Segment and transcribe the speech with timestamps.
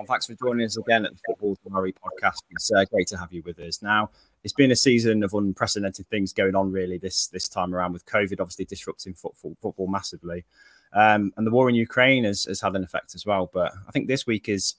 [0.00, 0.14] everyone.
[0.14, 2.42] Thanks for joining us again at the Football Diary podcast.
[2.50, 3.82] It's uh, great to have you with us.
[3.82, 4.10] Now,
[4.44, 8.06] it's been a season of unprecedented things going on, really, this this time around with
[8.06, 10.44] COVID obviously disrupting football, football massively.
[10.94, 13.50] Um, and the war in Ukraine has, has had an effect as well.
[13.52, 14.76] But I think this week is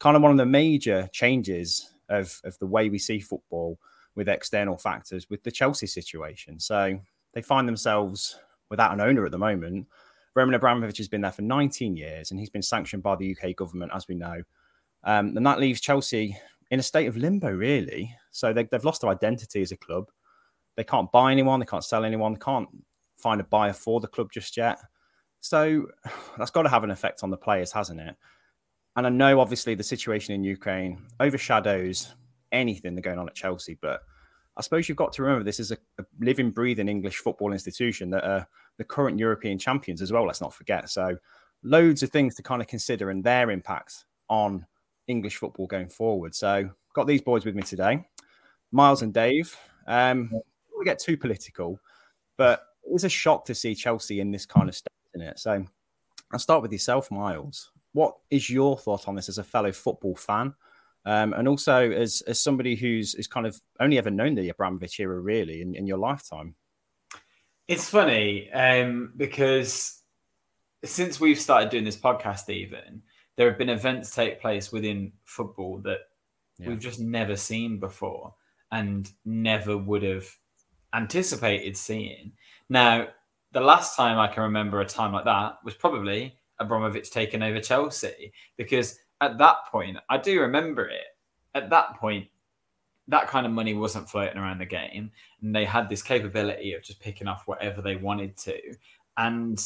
[0.00, 3.78] kind of one of the major changes of, of the way we see football
[4.14, 6.60] with external factors with the Chelsea situation.
[6.60, 7.00] So
[7.32, 9.86] they find themselves without an owner at the moment.
[10.34, 13.56] Roman Abramovich has been there for 19 years and he's been sanctioned by the UK
[13.56, 14.42] government, as we know.
[15.04, 16.36] Um, and that leaves Chelsea
[16.70, 18.14] in a state of limbo, really.
[18.30, 20.10] So they, have lost their identity as a club.
[20.76, 22.68] They can't buy anyone, they can't sell anyone, they can't
[23.16, 24.78] find a buyer for the club just yet.
[25.40, 25.86] So
[26.36, 28.16] that's got to have an effect on the players, hasn't it?
[28.96, 32.14] And I know obviously the situation in Ukraine overshadows
[32.50, 34.02] anything that's going on at Chelsea, but
[34.56, 38.10] I suppose you've got to remember this is a, a living, breathing English football institution
[38.10, 40.26] that are the current European champions as well.
[40.26, 40.90] Let's not forget.
[40.90, 41.16] So,
[41.62, 44.66] loads of things to kind of consider and their impact on
[45.08, 46.34] English football going forward.
[46.34, 48.06] So, got these boys with me today,
[48.70, 49.56] Myles and Dave.
[49.86, 50.30] Um,
[50.78, 51.80] we get too political,
[52.36, 55.38] but it was a shock to see Chelsea in this kind of state in it.
[55.38, 55.64] So,
[56.32, 57.72] I'll start with yourself, Myles.
[57.92, 60.54] What is your thought on this as a fellow football fan?
[61.04, 65.00] Um, and also as as somebody who's is kind of only ever known the Abramovich
[65.00, 66.54] era really in, in your lifetime.
[67.66, 70.02] It's funny um, because
[70.84, 73.02] since we've started doing this podcast, even
[73.38, 76.00] there have been events take place within football that
[76.58, 76.68] yeah.
[76.68, 78.34] we've just never seen before
[78.72, 80.28] and never would have
[80.92, 82.32] anticipated seeing.
[82.68, 83.06] Now,
[83.52, 87.60] the last time I can remember a time like that was probably Abramovich taking over
[87.60, 91.06] Chelsea because at that point, I do remember it.
[91.54, 92.26] At that point,
[93.06, 96.82] that kind of money wasn't floating around the game, and they had this capability of
[96.82, 98.58] just picking off whatever they wanted to.
[99.16, 99.58] And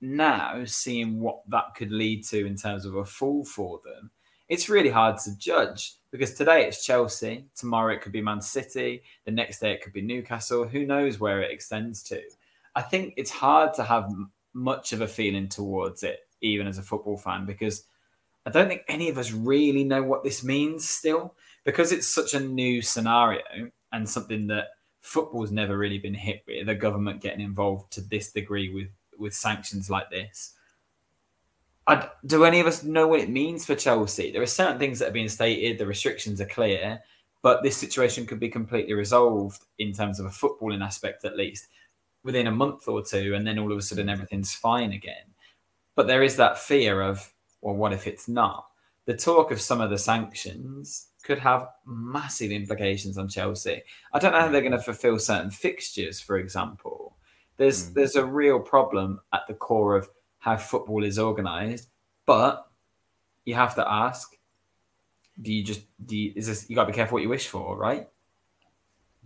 [0.00, 4.10] now, seeing what that could lead to in terms of a fall for them,
[4.48, 9.02] it's really hard to judge because today it's Chelsea, tomorrow it could be Man City,
[9.24, 10.66] the next day it could be Newcastle.
[10.66, 12.20] Who knows where it extends to?
[12.74, 14.10] I think it's hard to have
[14.52, 17.84] much of a feeling towards it, even as a football fan, because
[18.46, 22.34] I don't think any of us really know what this means still because it's such
[22.34, 24.68] a new scenario and something that
[25.00, 26.66] football's never really been hit with.
[26.66, 28.88] The government getting involved to this degree with
[29.20, 30.54] with sanctions like this.
[31.86, 34.30] I, do any of us know what it means for Chelsea?
[34.30, 35.78] There are certain things that are being stated.
[35.78, 37.00] The restrictions are clear,
[37.42, 41.68] but this situation could be completely resolved in terms of a footballing aspect, at least
[42.22, 44.12] within a month or two, and then all of a sudden mm.
[44.12, 45.34] everything's fine again.
[45.96, 48.66] But there is that fear of well, what if it's not?
[49.06, 53.82] The talk of some of the sanctions could have massive implications on Chelsea.
[54.12, 54.52] I don't know how mm.
[54.52, 57.16] they're going to fulfill certain fixtures, for example.
[57.60, 57.94] There's mm.
[57.94, 61.90] there's a real problem at the core of how football is organised,
[62.24, 62.66] but
[63.44, 64.34] you have to ask:
[65.42, 66.16] Do you just do?
[66.16, 68.08] You, is this you got to be careful what you wish for, right?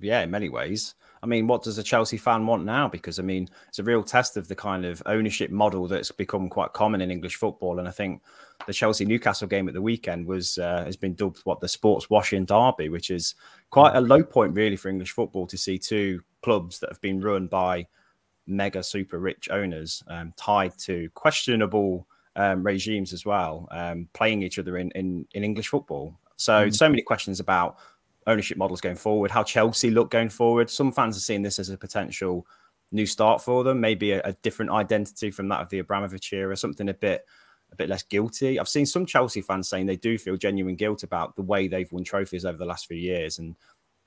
[0.00, 0.97] Yeah, in many ways.
[1.22, 2.89] I mean, what does a Chelsea fan want now?
[2.89, 6.49] Because I mean, it's a real test of the kind of ownership model that's become
[6.49, 7.78] quite common in English football.
[7.78, 8.21] And I think
[8.66, 12.11] the Chelsea Newcastle game at the weekend was uh, has been dubbed what the sports
[12.11, 13.37] washing derby, which is
[13.71, 17.21] quite a low point really for English football to see two clubs that have been
[17.21, 17.87] run by
[18.47, 22.06] mega super rich owners um, tied to questionable
[22.37, 26.19] um, regimes as well, um, playing each other in, in, in English football.
[26.37, 26.75] So, mm.
[26.75, 27.78] so many questions about
[28.27, 30.71] ownership models going forward, how Chelsea look going forward.
[30.71, 32.47] Some fans are seeing this as a potential
[32.93, 36.56] new start for them, maybe a, a different identity from that of the Abramovich era,
[36.56, 37.25] something a bit
[37.72, 38.59] a bit less guilty.
[38.60, 41.91] I've seen some Chelsea fans saying they do feel genuine guilt about the way they've
[41.91, 43.56] won trophies over the last few years and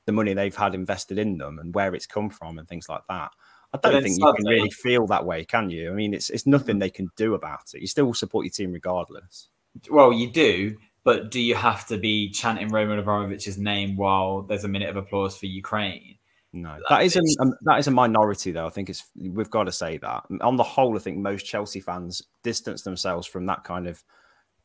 [0.06, 3.02] the money they've had invested in them and where it's come from and things like
[3.10, 3.32] that.
[3.74, 5.92] I don't think you can really feel that way, can you?
[5.92, 7.82] I mean, it's it's nothing they can do about it.
[7.82, 9.50] You still support your team regardless.
[9.90, 14.64] Well, you do, but do you have to be chanting Roman Abramovich's name while there's
[14.64, 16.18] a minute of applause for Ukraine?
[16.54, 18.66] No, that is a, a, that is a minority though.
[18.66, 20.24] I think it's we've got to say that.
[20.42, 24.04] On the whole, I think most Chelsea fans distance themselves from that kind of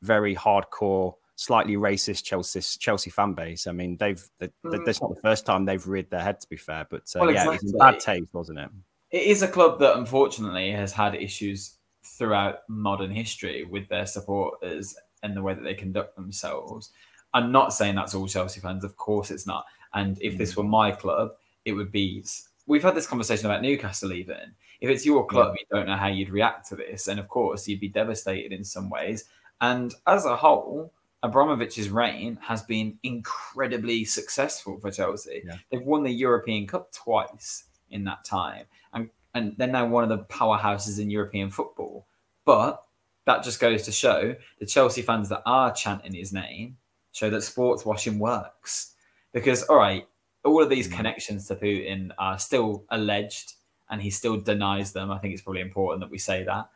[0.00, 3.66] very hardcore, slightly racist Chelsea Chelsea fan base.
[3.66, 4.84] I mean, they've they, mm.
[4.84, 6.40] that's not the first time they've reared their head.
[6.40, 7.68] To be fair, but uh, well, yeah, exactly.
[7.68, 8.70] it's bad taste, wasn't it?
[9.12, 14.96] It is a club that unfortunately has had issues throughout modern history with their supporters
[15.22, 16.90] and the way that they conduct themselves.
[17.34, 18.84] I'm not saying that's all Chelsea fans.
[18.84, 19.66] Of course, it's not.
[19.94, 20.58] And if this mm.
[20.58, 21.32] were my club,
[21.66, 22.24] it would be.
[22.66, 24.12] We've had this conversation about Newcastle.
[24.12, 25.60] Even if it's your club, yeah.
[25.60, 28.64] you don't know how you'd react to this, and of course, you'd be devastated in
[28.64, 29.26] some ways.
[29.60, 30.92] And as a whole,
[31.22, 35.42] Abramovich's reign has been incredibly successful for Chelsea.
[35.44, 35.56] Yeah.
[35.70, 40.10] They've won the European Cup twice in that time, and and they're now one of
[40.10, 42.06] the powerhouses in European football.
[42.44, 42.82] But
[43.24, 46.76] that just goes to show the Chelsea fans that are chanting his name
[47.12, 48.94] show that sports washing works.
[49.32, 50.06] Because, all right,
[50.44, 50.96] all of these mm.
[50.96, 53.54] connections to Putin are still alleged
[53.90, 55.10] and he still denies them.
[55.10, 56.68] I think it's probably important that we say that.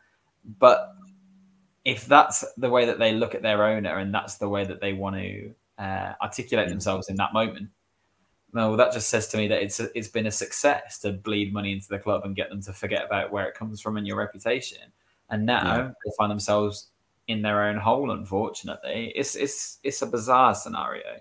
[0.59, 0.95] But
[1.83, 4.79] if that's the way that they look at their owner and that's the way that
[4.79, 6.71] they want to uh, articulate mm.
[6.71, 7.69] themselves in that moment,
[8.57, 11.53] well, that just says to me that it's a, it's been a success to bleed
[11.53, 14.07] money into the club and get them to forget about where it comes from and
[14.07, 14.91] your reputation.
[15.29, 15.91] And now yeah.
[16.05, 16.89] they find themselves
[17.27, 18.11] in their own hole.
[18.11, 21.19] Unfortunately, it's it's it's a bizarre scenario.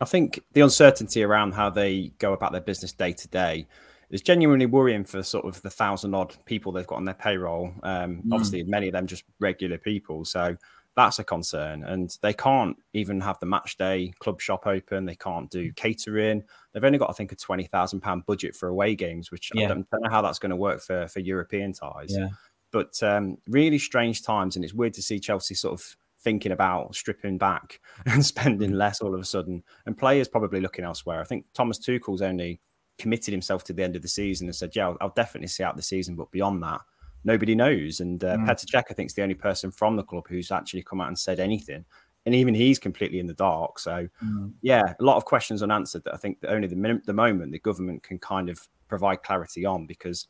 [0.00, 3.66] I think the uncertainty around how they go about their business day to day
[4.10, 7.72] is genuinely worrying for sort of the thousand odd people they've got on their payroll.
[7.82, 8.32] Um, mm.
[8.32, 10.24] Obviously, many of them just regular people.
[10.24, 10.56] So
[10.98, 11.84] that's a concern.
[11.84, 15.06] And they can't even have the match day club shop open.
[15.06, 16.42] They can't do catering.
[16.72, 19.66] They've only got, I think, a twenty thousand pound budget for away games, which yeah.
[19.66, 22.08] I don't, don't, know how that's going to work for for European ties.
[22.10, 22.30] Yeah.
[22.72, 26.96] But um, really strange times, and it's weird to see Chelsea sort of thinking about
[26.96, 31.20] stripping back and spending less all of a sudden, and players probably looking elsewhere.
[31.20, 32.60] I think Thomas Tuchel's only
[32.98, 35.62] committed himself to the end of the season and said, "Yeah, I'll, I'll definitely see
[35.62, 36.80] out the season, but beyond that."
[37.24, 38.00] Nobody knows.
[38.00, 38.46] And uh, mm.
[38.46, 41.08] Petr Cech, I think, is the only person from the club who's actually come out
[41.08, 41.84] and said anything.
[42.26, 43.78] And even he's completely in the dark.
[43.78, 44.52] So, mm.
[44.60, 47.58] yeah, a lot of questions unanswered that I think that only the, the moment the
[47.58, 50.26] government can kind of provide clarity on because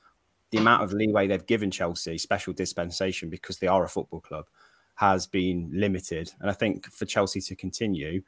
[0.50, 4.46] the amount of leeway they've given Chelsea, special dispensation because they are a football club,
[4.94, 6.32] has been limited.
[6.40, 8.22] And I think for Chelsea to continue,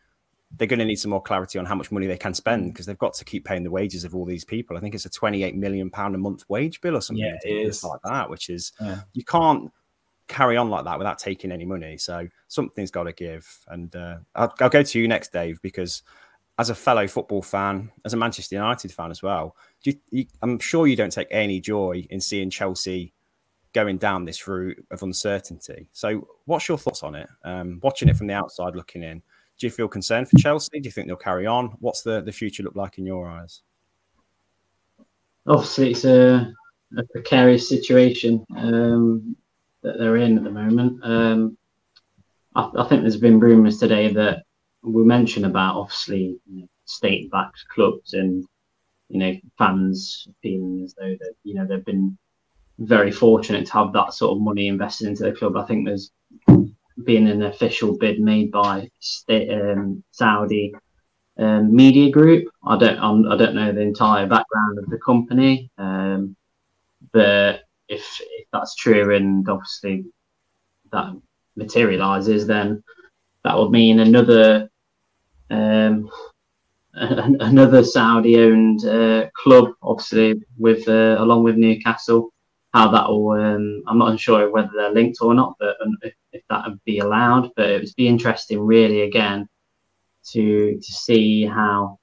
[0.57, 2.87] they're going to need some more clarity on how much money they can spend because
[2.87, 4.77] they've got to keep paying the wages of all these people.
[4.77, 7.67] I think it's a 28 million pound a month wage bill or something yeah, it
[7.69, 7.85] is.
[7.85, 9.01] like that, which is yeah.
[9.13, 9.71] you can't
[10.27, 11.97] carry on like that without taking any money.
[11.99, 13.47] So something's got to give.
[13.69, 16.03] And uh, I'll, I'll, go to you next, Dave, because
[16.59, 20.59] as a fellow football fan, as a Manchester United fan as well, you, you, I'm
[20.59, 23.13] sure you don't take any joy in seeing Chelsea
[23.73, 25.89] going down this route of uncertainty.
[25.93, 27.29] So, what's your thoughts on it?
[27.45, 29.23] Um, watching it from the outside, looking in
[29.61, 30.81] do you feel concerned for Chelsea?
[30.81, 31.77] Do you think they'll carry on?
[31.81, 33.61] What's the, the future look like in your eyes?
[35.47, 36.51] Obviously, it's a,
[36.97, 39.37] a precarious situation um,
[39.83, 41.05] that they're in at the moment.
[41.05, 41.59] Um,
[42.55, 44.45] I, I, think there's been rumours today that
[44.83, 48.45] we mentioned about obviously you know, state-backed clubs and
[49.09, 52.17] you know fans feeling as though that you know they've been
[52.79, 55.57] very fortunate to have that sort of money invested into the club.
[55.57, 56.13] I think there's
[57.05, 60.75] being an official bid made by state, um, Saudi
[61.39, 62.49] um, media group.
[62.67, 66.37] I don't I'm, I do not know the entire background of the company, um,
[67.13, 70.05] but if, if that's true and obviously
[70.93, 71.15] that
[71.57, 72.83] materializes, then
[73.45, 74.71] that would mean another
[75.51, 76.11] um,
[76.93, 82.33] another Saudi-owned uh, club, obviously with uh, along with Newcastle,
[82.73, 83.31] how that will.
[83.31, 85.77] Um, I'm not sure whether they're linked or not, but
[86.33, 87.51] if, that would be allowed.
[87.57, 89.49] But it would be interesting, really, again,
[90.33, 91.99] to to see how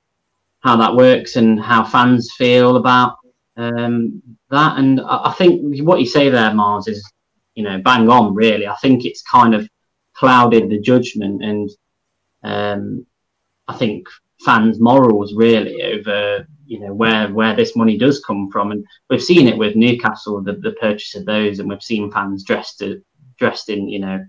[0.60, 3.18] how that works and how fans feel about
[3.56, 4.78] um, that.
[4.78, 7.10] And I, I think what you say there, Mars, is
[7.56, 8.34] you know bang on.
[8.34, 9.68] Really, I think it's kind of
[10.14, 11.70] clouded the judgment, and
[12.44, 13.06] um,
[13.68, 14.08] I think
[14.46, 19.24] fans' morals really over you know where where this money does come from, and we've
[19.24, 22.82] seen it with Newcastle, the, the purchase of those, and we've seen fans dressed
[23.38, 24.26] dressed in you know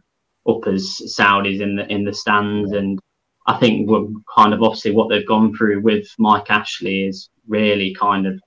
[0.49, 2.99] up as Saudis in the in the stands, and
[3.47, 7.95] I think we're kind of obviously what they've gone through with Mike Ashley is really
[7.95, 8.41] kind of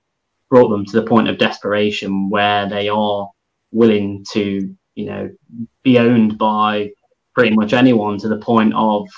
[0.48, 3.28] brought them to the point of desperation where they are
[3.70, 5.30] willing to you know
[5.82, 6.90] be owned by
[7.34, 9.08] pretty much anyone to the point of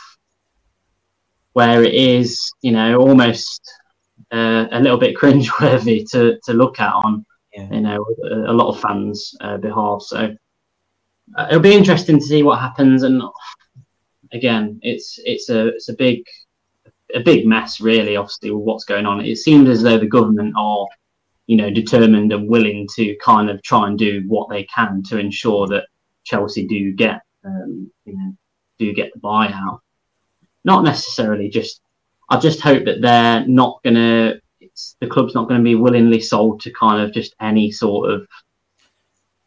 [1.54, 3.62] where it is, you know, almost
[4.32, 7.24] uh, a little bit cringeworthy to to look at on
[7.54, 7.68] yeah.
[7.70, 8.04] you know
[8.48, 10.02] a, lot of fans' uh, behalf.
[10.02, 10.34] So
[11.36, 13.02] uh, it'll be interesting to see what happens.
[13.02, 13.22] And
[14.32, 16.24] again, it's it's a it's a big
[17.14, 18.16] a big mess, really.
[18.16, 20.86] Obviously, with what's going on, it seems as though the government are
[21.46, 25.18] you know determined and willing to kind of try and do what they can to
[25.18, 25.84] ensure that
[26.24, 28.36] Chelsea do get um, you know
[28.78, 29.80] do get the buyout.
[30.64, 31.80] Not necessarily just
[32.28, 34.40] I just hope that they're not going to,
[35.00, 38.26] the club's not going to be willingly sold to kind of just any sort of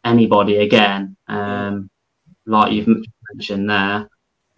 [0.08, 1.90] anybody again, um,
[2.46, 2.88] like you've
[3.32, 4.08] mentioned there.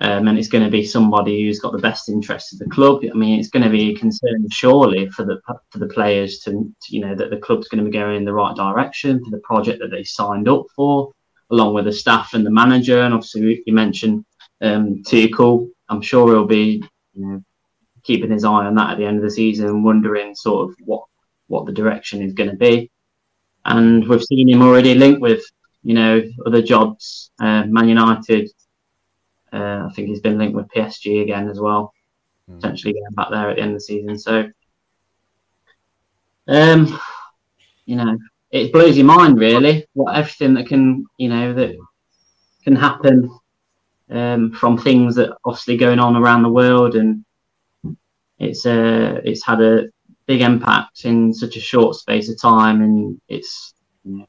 [0.02, 3.02] Um, and it's going to be somebody who's got the best interest of the club.
[3.04, 6.52] I mean, it's going to be a concern surely for the for the players to,
[6.52, 9.30] to, you know that the club's going to be going in the right direction for
[9.30, 11.12] the project that they signed up for,
[11.50, 13.02] along with the staff and the manager.
[13.02, 14.24] And obviously, you mentioned
[14.62, 15.68] um, Tuchel.
[15.90, 17.44] I'm sure he'll be you know
[18.02, 21.04] keeping his eye on that at the end of the season, wondering sort of what
[21.48, 22.90] what the direction is going to be.
[23.64, 25.42] And we've seen him already linked with
[25.82, 27.30] you know, other jobs.
[27.40, 28.50] Uh, Man United,
[29.52, 31.92] uh, I think he's been linked with PSG again as well,
[32.50, 32.56] mm.
[32.56, 34.18] potentially getting back there at the end of the season.
[34.18, 34.50] So,
[36.48, 37.00] um,
[37.86, 38.18] you know,
[38.50, 41.76] it blows your mind really what everything that can, you know, that
[42.64, 43.30] can happen
[44.10, 47.24] um, from things that obviously going on around the world, and
[48.38, 49.88] it's uh, it's had a
[50.26, 53.74] big impact in such a short space of time, and it's
[54.04, 54.26] you know,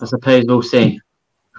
[0.00, 1.00] I suppose we'll see.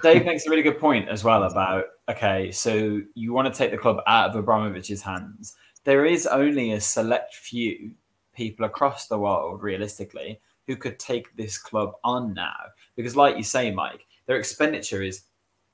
[0.02, 3.70] Dave makes a really good point as well about okay, so you want to take
[3.70, 5.54] the club out of Abramovich's hands.
[5.84, 7.92] There is only a select few
[8.34, 12.56] people across the world, realistically, who could take this club on now.
[12.96, 15.22] Because, like you say, Mike, their expenditure is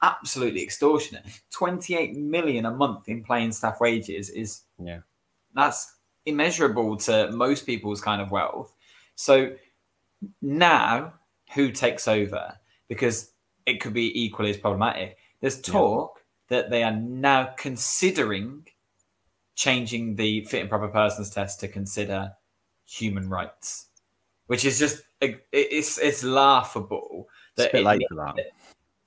[0.03, 1.25] absolutely extortionate.
[1.51, 5.01] 28 million a month in playing staff wages is yeah,
[5.55, 5.97] that's
[6.29, 8.75] immeasurable to most people's kind of wealth.
[9.15, 9.55] So
[10.43, 11.15] now
[11.55, 12.59] who takes over?
[12.89, 13.33] Because
[13.67, 15.19] it could be equally as problematic.
[15.41, 16.21] There's talk
[16.51, 16.57] yeah.
[16.57, 18.67] that they are now considering
[19.55, 22.33] changing the fit and proper persons test to consider
[22.87, 23.87] human rights,
[24.47, 27.27] which is just it's it's laughable.
[27.57, 28.37] That it's a bit late for that.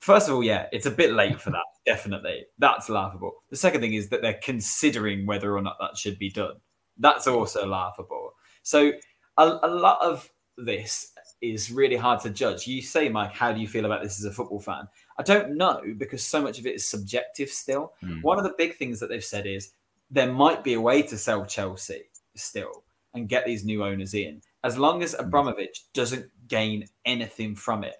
[0.00, 1.64] First of all, yeah, it's a bit late for that.
[1.86, 3.32] Definitely, that's laughable.
[3.50, 6.56] The second thing is that they're considering whether or not that should be done.
[6.98, 8.34] That's also laughable.
[8.62, 8.92] So
[9.36, 12.66] a, a lot of this is really hard to judge.
[12.66, 14.86] You say, Mike, how do you feel about this as a football fan?
[15.18, 17.92] I don't know because so much of it is subjective still.
[18.02, 18.22] Mm.
[18.22, 19.72] One of the big things that they've said is
[20.10, 22.02] there might be a way to sell Chelsea
[22.36, 22.84] still
[23.14, 25.24] and get these new owners in, as long as hmm.
[25.24, 27.96] Abramovich doesn't gain anything from it.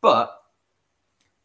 [0.00, 0.42] But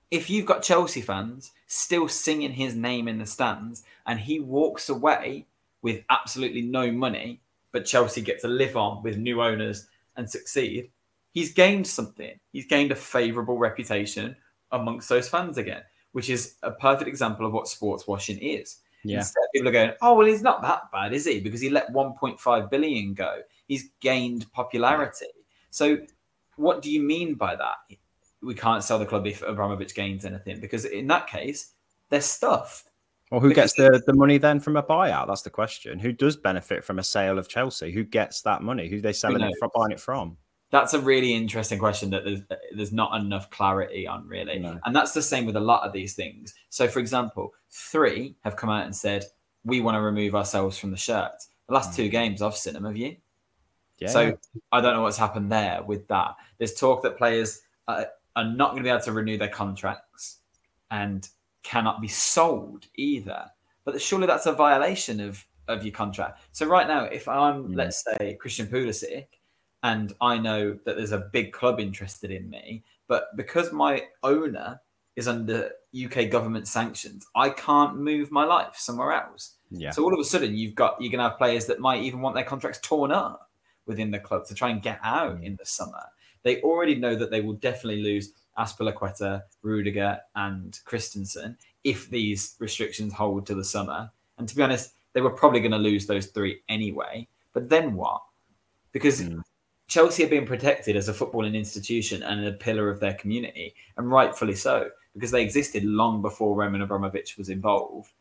[0.10, 4.90] if you've got Chelsea fans still singing his name in the stands and he walks
[4.90, 5.46] away
[5.82, 7.42] with absolutely no money,
[7.72, 10.90] but Chelsea get to live on with new owners and succeed,
[11.34, 12.40] he's gained something.
[12.52, 14.36] He's gained a favourable reputation
[14.72, 18.78] amongst those fans again, which is a perfect example of what sports washing is.
[19.04, 19.20] Yeah.
[19.20, 21.40] Instead, people are going, "Oh, well, he's not that bad, is he?
[21.40, 23.42] Because he let 1.5 billion go.
[23.68, 25.28] He's gained popularity."
[25.70, 26.00] So,
[26.56, 27.98] what do you mean by that?
[28.42, 31.74] we can't sell the club if Abramovich gains anything because in that case
[32.10, 32.90] they're stuffed.
[33.32, 35.28] Well, who because gets the, the money then from a buyout?
[35.28, 36.00] That's the question.
[36.00, 37.92] Who does benefit from a sale of Chelsea?
[37.92, 38.88] Who gets that money?
[38.88, 40.38] Who they selling it from, buying it from?
[40.70, 42.42] That's a really interesting question that there's
[42.74, 44.80] there's not enough clarity on really, no.
[44.86, 46.54] and that's the same with a lot of these things.
[46.70, 49.26] So, for example, three have come out and said
[49.64, 51.32] we want to remove ourselves from the shirt.
[51.68, 51.96] The last mm.
[51.96, 53.18] two games I've seen them, have you?
[54.00, 54.10] Yeah.
[54.10, 54.38] So
[54.72, 56.36] I don't know what's happened there with that.
[56.58, 58.06] There's talk that players uh,
[58.36, 60.38] are not going to be able to renew their contracts
[60.92, 61.28] and
[61.68, 63.46] cannot be sold either.
[63.84, 66.42] But surely that's a violation of, of your contract.
[66.54, 67.76] So right now, if I'm, mm.
[67.76, 69.28] let's say, Christian Pulisic,
[69.84, 74.80] and I know that there's a big club interested in me, but because my owner
[75.18, 79.56] is under UK government sanctions, I can't move my life somewhere else.
[79.70, 79.92] Yeah.
[79.92, 82.22] So all of a sudden, you've got you're going to have players that might even
[82.22, 83.50] want their contracts torn up
[83.86, 85.44] within the club to try and get out mm.
[85.44, 86.04] in the summer
[86.48, 93.14] they already know that they will definitely lose Azpilicueta, Rudiger, and Christensen if these restrictions
[93.14, 94.12] hold to the summer.
[94.38, 97.28] And to be honest, they were probably going to lose those three anyway.
[97.54, 98.22] But then what?
[98.92, 99.42] Because mm.
[99.88, 104.12] Chelsea are being protected as a footballing institution and a pillar of their community, and
[104.12, 108.12] rightfully so, because they existed long before Roman Abramovich was involved.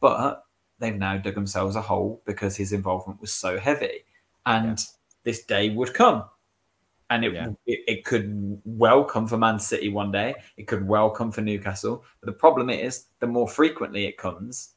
[0.00, 0.44] But
[0.78, 4.04] they've now dug themselves a hole because his involvement was so heavy.
[4.44, 4.84] And yeah.
[5.24, 6.24] this day would come
[7.10, 7.48] and it, yeah.
[7.66, 10.34] it, it could well come for Man City one day.
[10.56, 12.04] It could well come for Newcastle.
[12.20, 14.70] But the problem is, the more frequently it comes,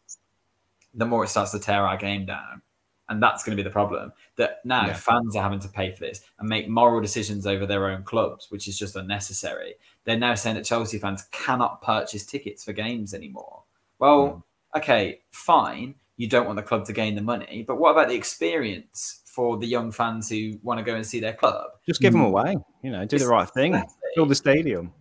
[0.93, 2.61] the more it starts to tear our game down,
[3.09, 4.13] and that's going to be the problem.
[4.35, 4.93] That now yeah.
[4.93, 8.47] fans are having to pay for this and make moral decisions over their own clubs,
[8.49, 9.75] which is just unnecessary.
[10.03, 13.63] They're now saying that Chelsea fans cannot purchase tickets for games anymore.
[13.97, 14.43] Well,
[14.75, 14.79] mm.
[14.79, 15.95] okay, fine.
[16.17, 19.55] You don't want the club to gain the money, but what about the experience for
[19.55, 21.71] the young fans who want to go and see their club.
[21.85, 22.57] Just give them away.
[22.83, 23.81] You know, do it's the right thing.
[24.13, 24.91] Fill the stadium.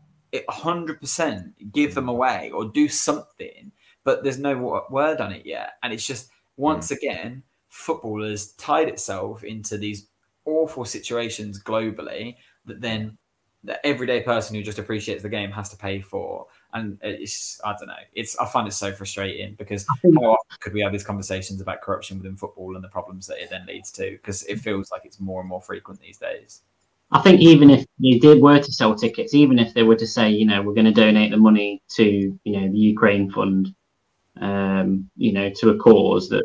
[0.48, 3.72] hundred percent give them away or do something.
[4.04, 6.98] But there's no word on it yet, and it's just once mm.
[6.98, 10.06] again football has tied itself into these
[10.44, 13.18] awful situations globally that then
[13.64, 17.72] the everyday person who just appreciates the game has to pay for and it's I
[17.72, 17.94] don't know.
[18.14, 21.80] It's I find it so frustrating because how often could we have these conversations about
[21.80, 24.12] corruption within football and the problems that it then leads to?
[24.12, 26.62] Because it feels like it's more and more frequent these days.
[27.10, 30.06] I think even if they did were to sell tickets, even if they were to
[30.06, 33.74] say, you know, we're going to donate the money to, you know, the Ukraine fund,
[34.40, 36.44] um, you know, to a cause that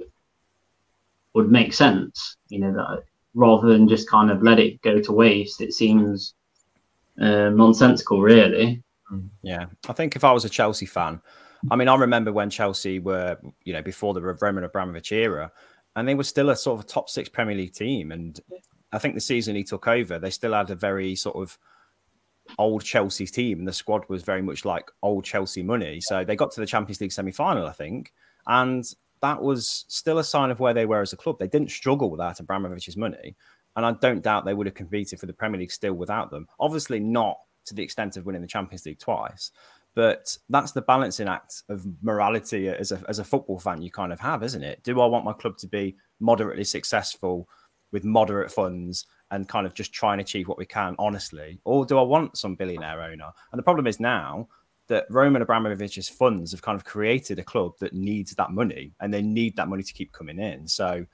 [1.34, 3.03] would make sense, you know, that
[3.34, 6.34] rather than just kind of let it go to waste, it seems
[7.20, 8.82] uh, nonsensical, really.
[9.13, 9.29] Mm.
[9.41, 11.22] Yeah, I think if I was a Chelsea fan,
[11.72, 15.51] I mean, I remember when Chelsea were, you know, before the Roman Abramovich era,
[15.96, 18.12] and they were still a sort of a top six Premier League team.
[18.12, 18.39] And
[18.91, 21.58] I think the season he took over, they still had a very sort of
[22.58, 26.00] old Chelsea team, and the squad was very much like old Chelsea money.
[26.01, 28.12] So they got to the Champions League semi final, I think,
[28.48, 28.84] and
[29.22, 31.39] that was still a sign of where they were as a club.
[31.39, 33.36] They didn't struggle without Abramovich's money,
[33.75, 36.48] and I don't doubt they would have competed for the Premier League still without them.
[36.60, 39.51] Obviously, not to the extent of winning the Champions League twice,
[39.96, 44.12] but that's the balancing act of morality as a, as a football fan you kind
[44.12, 44.82] of have, isn't it?
[44.84, 47.48] Do I want my club to be moderately successful
[47.91, 51.60] with moderate funds and kind of just try and achieve what we can honestly?
[51.63, 53.32] Or do I want some billionaire owner?
[53.51, 54.48] And the problem is now
[54.88, 59.13] that Roman Abramovich's funds have kind of created a club that needs that money and
[59.13, 60.67] they need that money to keep coming in.
[60.67, 61.05] So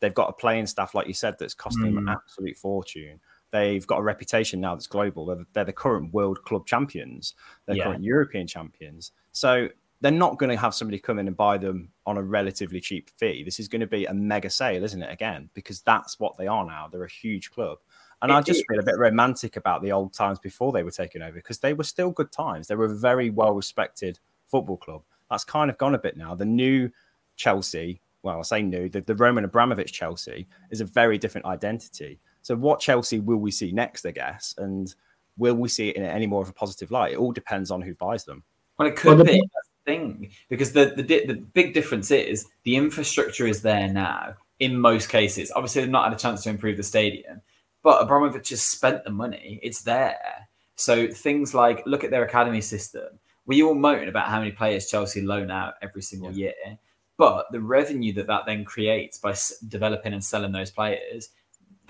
[0.00, 1.94] they've got a playing staff, like you said, that's costing mm.
[1.94, 3.20] them an absolute fortune.
[3.52, 5.26] They've got a reputation now that's global.
[5.26, 7.34] They're, they're the current world club champions.
[7.66, 7.84] They're yeah.
[7.84, 9.12] current European champions.
[9.32, 9.68] So
[10.00, 13.08] they're not going to have somebody come in and buy them on a relatively cheap
[13.18, 13.44] fee.
[13.44, 15.12] This is going to be a mega sale, isn't it?
[15.12, 16.88] Again, because that's what they are now.
[16.90, 17.78] They're a huge club.
[18.20, 20.90] And it, I just feel a bit romantic about the old times before they were
[20.90, 22.66] taken over because they were still good times.
[22.66, 25.02] They were a very well respected football club.
[25.30, 26.34] That's kind of gone a bit now.
[26.34, 26.90] The new
[27.36, 32.20] Chelsea, well, I say new, the, the Roman Abramovich Chelsea is a very different identity.
[32.42, 34.54] So, what Chelsea will we see next, I guess?
[34.58, 34.94] And
[35.38, 37.12] will we see it in any more of a positive light?
[37.12, 38.42] It all depends on who buys them.
[38.78, 39.42] Well, it could well, be
[39.84, 45.08] thing because the, the the big difference is the infrastructure is there now in most
[45.08, 45.52] cases.
[45.54, 47.40] Obviously, they've not had a chance to improve the stadium,
[47.82, 49.58] but Abramovich has spent the money.
[49.62, 50.48] It's there.
[50.76, 53.18] So things like look at their academy system.
[53.44, 56.52] We all moan about how many players Chelsea loan out every single yeah.
[56.64, 56.78] year,
[57.16, 59.34] but the revenue that that then creates by
[59.68, 61.30] developing and selling those players,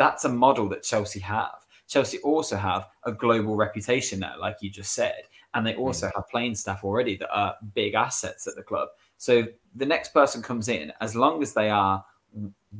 [0.02, 1.66] that's a model that Chelsea have.
[1.86, 5.22] Chelsea also have a global reputation now, like you just said
[5.54, 6.12] and they also mm.
[6.14, 8.88] have playing staff already that are big assets at the club.
[9.18, 12.04] So the next person comes in, as long as they are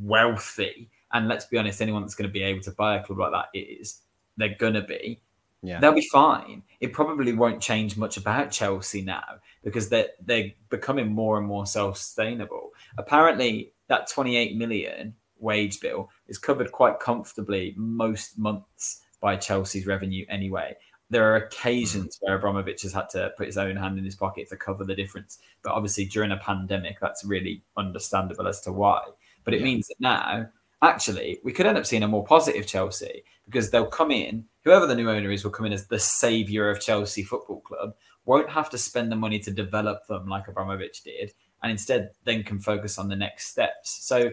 [0.00, 3.18] wealthy, and let's be honest, anyone that's going to be able to buy a club
[3.18, 4.00] like that is,
[4.37, 5.20] they're going to be.
[5.62, 5.78] Yeah.
[5.78, 6.62] They'll be fine.
[6.80, 9.22] It probably won't change much about Chelsea now
[9.62, 12.70] because they're they're becoming more and more self-sustainable.
[12.98, 20.24] Apparently, that 28 million wage bill is covered quite comfortably most months by Chelsea's revenue
[20.28, 20.74] anyway.
[21.11, 24.48] There are occasions where Abramovich has had to put his own hand in his pocket
[24.48, 25.38] to cover the difference.
[25.62, 29.02] But obviously, during a pandemic, that's really understandable as to why.
[29.44, 29.64] But it yeah.
[29.64, 30.46] means that now,
[30.81, 34.87] actually, we could end up seeing a more positive Chelsea because they'll come in, whoever
[34.87, 38.48] the new owner is, will come in as the savior of Chelsea Football Club, won't
[38.48, 42.59] have to spend the money to develop them like Abramovich did, and instead then can
[42.59, 44.05] focus on the next steps.
[44.05, 44.33] So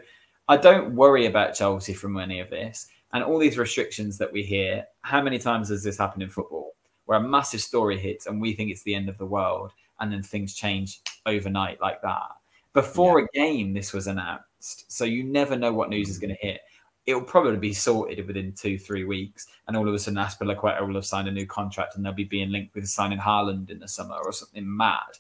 [0.50, 2.88] I don't worry about Chelsea from any of this.
[3.14, 6.74] And all these restrictions that we hear, how many times has this happened in football?
[7.06, 10.12] Where a massive story hits and we think it's the end of the world, and
[10.12, 12.32] then things change overnight like that.
[12.74, 13.26] Before yeah.
[13.26, 14.92] a game, this was announced.
[14.92, 16.22] So you never know what news is mm.
[16.22, 16.62] going to hit.
[17.06, 19.48] It'll probably be sorted within two, three weeks.
[19.68, 22.24] And all of a sudden, Azpilicueta will have signed a new contract and they'll be
[22.24, 25.18] being linked with signing Haaland in the summer or something mad.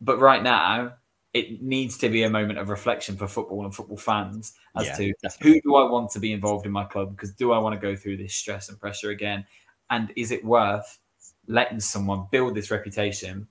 [0.00, 0.94] But right now,
[1.32, 4.96] it needs to be a moment of reflection for football and football fans as yeah,
[4.96, 5.52] to definitely.
[5.52, 7.10] who do I want to be involved in my club?
[7.10, 9.44] Because do I want to go through this stress and pressure again?
[9.90, 10.98] And is it worth
[11.46, 13.46] letting someone build this reputation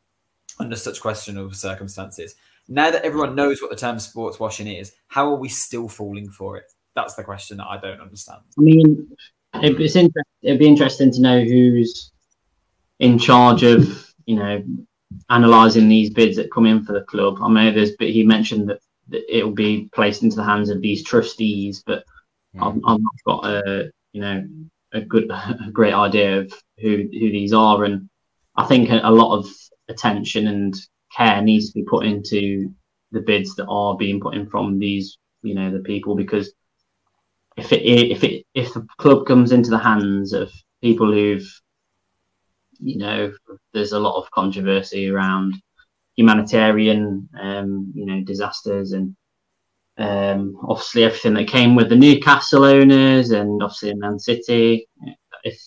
[0.59, 2.35] under such questionable circumstances?
[2.67, 6.29] Now that everyone knows what the term sports washing is how are we still falling
[6.29, 6.65] for it?
[6.95, 8.41] That's the question that I don't understand.
[8.57, 9.09] I mean
[9.53, 12.11] it's inter- it'd be interesting to know who's
[12.99, 14.63] in charge of you know
[15.29, 17.39] analysing these bids that come in for the club.
[17.41, 20.69] I know there's, but he mentioned that, that it will be placed into the hands
[20.69, 22.03] of these trustees, but
[22.55, 22.61] mm.
[22.61, 24.47] I've, I've not got a you know
[24.93, 28.09] a good, a great idea of who who these are, and
[28.55, 29.47] I think a, a lot of
[29.89, 30.75] attention and
[31.15, 32.73] care needs to be put into
[33.11, 36.53] the bids that are being put in from these you know the people because
[37.57, 41.47] if it if it if the club comes into the hands of people who've
[42.79, 43.31] you know,
[43.73, 45.55] there's a lot of controversy around
[46.15, 49.15] humanitarian, um, you know, disasters and
[49.97, 54.87] um, obviously everything that came with the Newcastle owners and obviously Man City.
[55.43, 55.61] If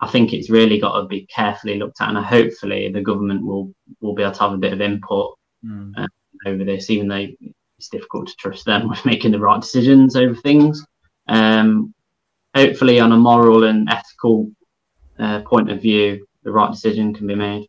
[0.00, 3.72] I think it's really got to be carefully looked at, and hopefully the government will
[4.00, 5.92] will be able to have a bit of input mm.
[5.96, 6.06] uh,
[6.46, 7.26] over this, even though
[7.78, 10.84] it's difficult to trust them with making the right decisions over things.
[11.26, 11.92] Um,
[12.54, 14.50] hopefully, on a moral and ethical
[15.18, 17.68] uh, point of view, the right decision can be made.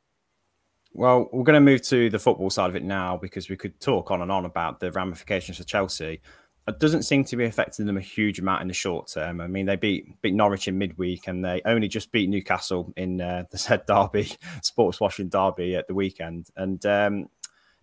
[0.93, 3.79] Well, we're going to move to the football side of it now because we could
[3.81, 6.21] talk on and on about the ramifications for Chelsea.
[6.65, 9.41] it doesn't seem to be affecting them a huge amount in the short term.
[9.41, 13.19] I mean, they beat beat Norwich in midweek, and they only just beat Newcastle in
[13.19, 14.31] uh, the said derby,
[14.63, 17.29] sports washing derby at the weekend, and um,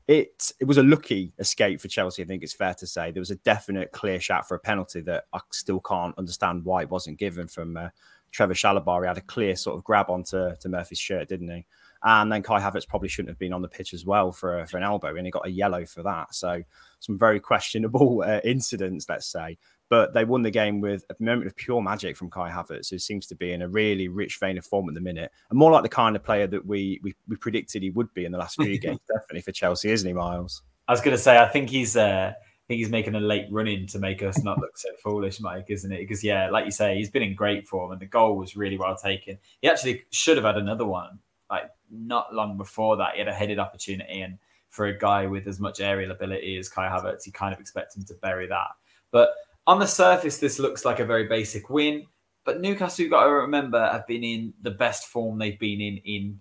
[0.08, 2.22] it it was a lucky escape for Chelsea.
[2.22, 5.02] I think it's fair to say there was a definite clear shot for a penalty
[5.02, 7.88] that I still can't understand why it wasn't given from uh,
[8.32, 9.02] Trevor Chalobah.
[9.02, 11.66] He had a clear sort of grab onto to Murphy's shirt, didn't he?
[12.02, 14.76] And then Kai Havertz probably shouldn't have been on the pitch as well for, for
[14.76, 16.34] an elbow, and he got a yellow for that.
[16.34, 16.62] So
[17.00, 19.58] some very questionable uh, incidents, let's say.
[19.88, 22.98] But they won the game with a moment of pure magic from Kai Havertz, who
[22.98, 25.70] seems to be in a really rich vein of form at the minute, and more
[25.70, 28.38] like the kind of player that we we, we predicted he would be in the
[28.38, 30.62] last few games, definitely for Chelsea, isn't he, Myles?
[30.88, 31.96] I was going to say, I think he's.
[31.96, 32.32] Uh...
[32.68, 35.66] Think he's making a late run in to make us not look so foolish, Mike,
[35.68, 35.98] isn't it?
[35.98, 38.76] Because yeah, like you say, he's been in great form, and the goal was really
[38.76, 39.38] well taken.
[39.62, 43.32] He actually should have had another one, like not long before that, he had a
[43.32, 47.32] headed opportunity, and for a guy with as much aerial ability as Kai Havertz, you
[47.32, 48.68] kind of expect him to bury that.
[49.10, 49.30] But
[49.66, 52.06] on the surface, this looks like a very basic win.
[52.44, 55.98] But Newcastle, you've got to remember, have been in the best form they've been in
[56.04, 56.40] in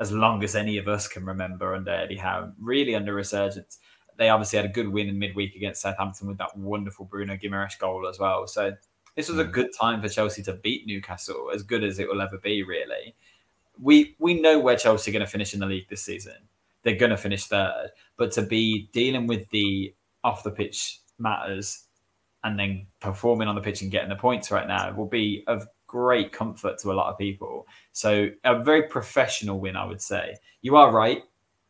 [0.00, 2.52] as long as any of us can remember under Eddie Howe.
[2.60, 3.78] Really under resurgence.
[4.18, 7.78] They obviously had a good win in midweek against Southampton with that wonderful Bruno Guimaraes
[7.78, 8.46] goal as well.
[8.46, 8.74] So
[9.16, 9.52] this was a mm.
[9.52, 13.14] good time for Chelsea to beat Newcastle, as good as it will ever be, really
[13.80, 16.36] we we know where Chelsea are going to finish in the league this season.
[16.82, 21.84] They're going to finish third, but to be dealing with the off the pitch matters
[22.44, 25.66] and then performing on the pitch and getting the points right now will be of
[25.86, 27.66] great comfort to a lot of people.
[27.92, 30.36] So a very professional win, I would say.
[30.62, 31.22] You are right.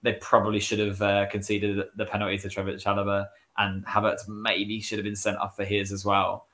[0.03, 4.99] They probably should have uh, conceded the penalty to Trevor Chalobah, and Havertz maybe should
[4.99, 6.47] have been sent off for his as well.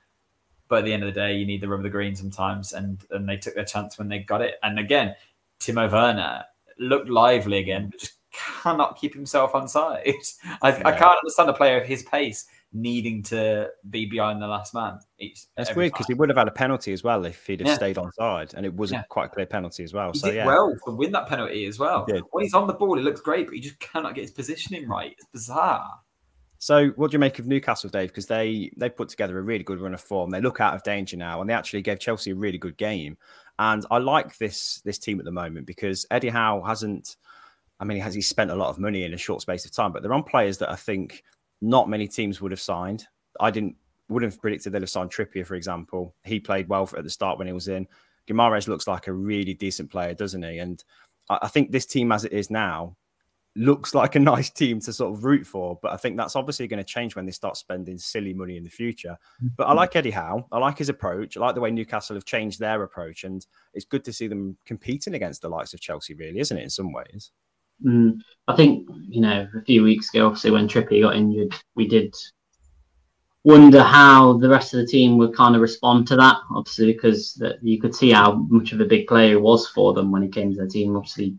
[0.69, 2.73] But at the end of the day, you need the rub of the green sometimes,
[2.73, 4.55] and and they took their chance when they got it.
[4.63, 5.15] And again,
[5.61, 6.45] Timo Werner
[6.79, 10.15] looked lively again, but just cannot keep himself on side.
[10.63, 10.89] I, yeah.
[10.89, 14.99] I can't understand a player of his pace needing to be behind the last man.
[15.19, 17.69] Each, That's weird because he would have had a penalty as well if he'd have
[17.69, 17.77] yeah.
[17.77, 19.05] stayed on side, and it was yeah.
[19.09, 20.13] quite a clear penalty as well.
[20.13, 22.07] He so yeah, well to win that penalty as well.
[22.31, 24.89] When he's on the ball, he looks great, but he just cannot get his positioning
[24.89, 25.13] right.
[25.13, 25.89] It's bizarre.
[26.59, 28.09] So, what do you make of Newcastle, Dave?
[28.09, 30.31] Because they they put together a really good run of form.
[30.31, 33.17] They look out of danger now, and they actually gave Chelsea a really good game.
[33.59, 37.17] And I like this this team at the moment because Eddie Howe hasn't.
[37.81, 39.93] I mean, has he spent a lot of money in a short space of time?
[39.93, 41.23] But they're on players that I think
[41.65, 43.07] not many teams would have signed.
[43.41, 43.77] I didn't
[44.09, 46.15] wouldn't have predicted they'd have signed Trippier, for example.
[46.25, 47.87] He played well at the start when he was in.
[48.29, 50.59] Guimaraes looks like a really decent player, doesn't he?
[50.59, 50.85] And
[51.31, 52.97] I think this team, as it is now,
[53.57, 55.79] looks like a nice team to sort of root for.
[55.81, 58.65] But I think that's obviously going to change when they start spending silly money in
[58.65, 59.17] the future.
[59.57, 59.79] But I mm-hmm.
[59.79, 60.47] like Eddie Howe.
[60.53, 61.39] I like his approach.
[61.39, 63.25] I like the way Newcastle have changed their approach.
[63.25, 66.63] And it's good to see them competing against the likes of Chelsea, really, isn't it,
[66.63, 67.31] in some ways?
[67.83, 71.89] Mm, I think, you know, a few weeks ago, obviously, when Trippier got injured, we
[71.89, 72.15] did
[73.43, 76.37] wonder how the rest of the team would kind of respond to that.
[76.51, 79.93] Obviously, because that you could see how much of a big player he was for
[79.93, 80.97] them when he came to the team.
[80.97, 81.37] Obviously,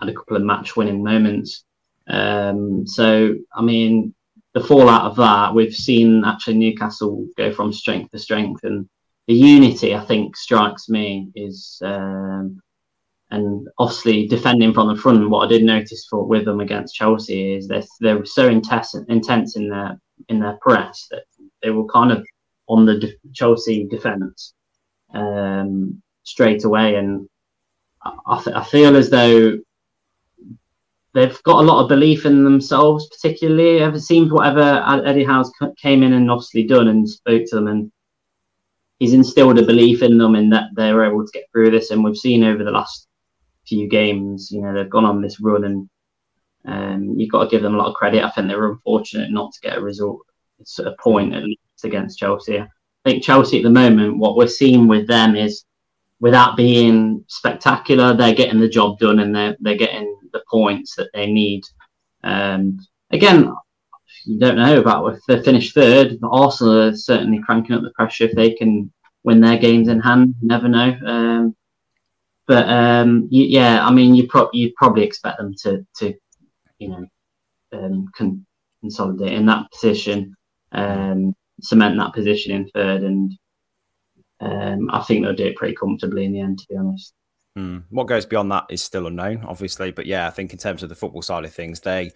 [0.00, 1.64] had a couple of match winning moments.
[2.08, 4.14] Um, so, I mean,
[4.54, 8.64] the fallout of that, we've seen actually Newcastle go from strength to strength.
[8.64, 8.88] And
[9.26, 12.60] the unity, I think, strikes me is, um,
[13.30, 15.28] and obviously defending from the front.
[15.28, 19.56] What I did notice for with them against Chelsea is they're, they're so intense, intense
[19.56, 21.24] in their in their press that
[21.62, 22.26] they were kind of
[22.68, 24.54] on the de- Chelsea defence
[25.14, 26.96] um, straight away.
[26.96, 27.28] And
[28.26, 29.58] I, th- I feel as though
[31.12, 33.78] they've got a lot of belief in themselves, particularly.
[33.78, 37.92] It seems whatever Eddie Howe's came in and obviously done and spoke to them, and
[38.98, 41.90] he's instilled a belief in them in that they're able to get through this.
[41.90, 43.05] And we've seen over the last
[43.66, 45.88] few games, you know, they've gone on this run, and
[46.66, 48.24] um, you've got to give them a lot of credit.
[48.24, 50.20] I think they were unfortunate not to get a result,
[50.78, 52.58] a point at least against Chelsea.
[52.58, 52.68] I
[53.04, 55.64] think Chelsea at the moment, what we're seeing with them is
[56.20, 61.10] without being spectacular, they're getting the job done and they're they're getting the points that
[61.14, 61.62] they need.
[62.24, 63.52] Um, again,
[64.24, 66.18] you don't know about if they finish third.
[66.22, 70.34] Arsenal are certainly cranking up the pressure if they can win their games in hand.
[70.42, 70.96] Never know.
[71.06, 71.56] Um,
[72.46, 76.14] but um, you, yeah, I mean, you pro- you probably expect them to to
[76.78, 77.06] you know
[77.72, 78.46] um, con-
[78.80, 80.34] consolidate in that position,
[80.72, 83.32] um, cement that position in third, and
[84.40, 86.58] um, I think they'll do it pretty comfortably in the end.
[86.60, 87.12] To be honest.
[87.58, 87.84] Mm.
[87.88, 89.90] What goes beyond that is still unknown, obviously.
[89.90, 92.12] But yeah, I think in terms of the football side of things, they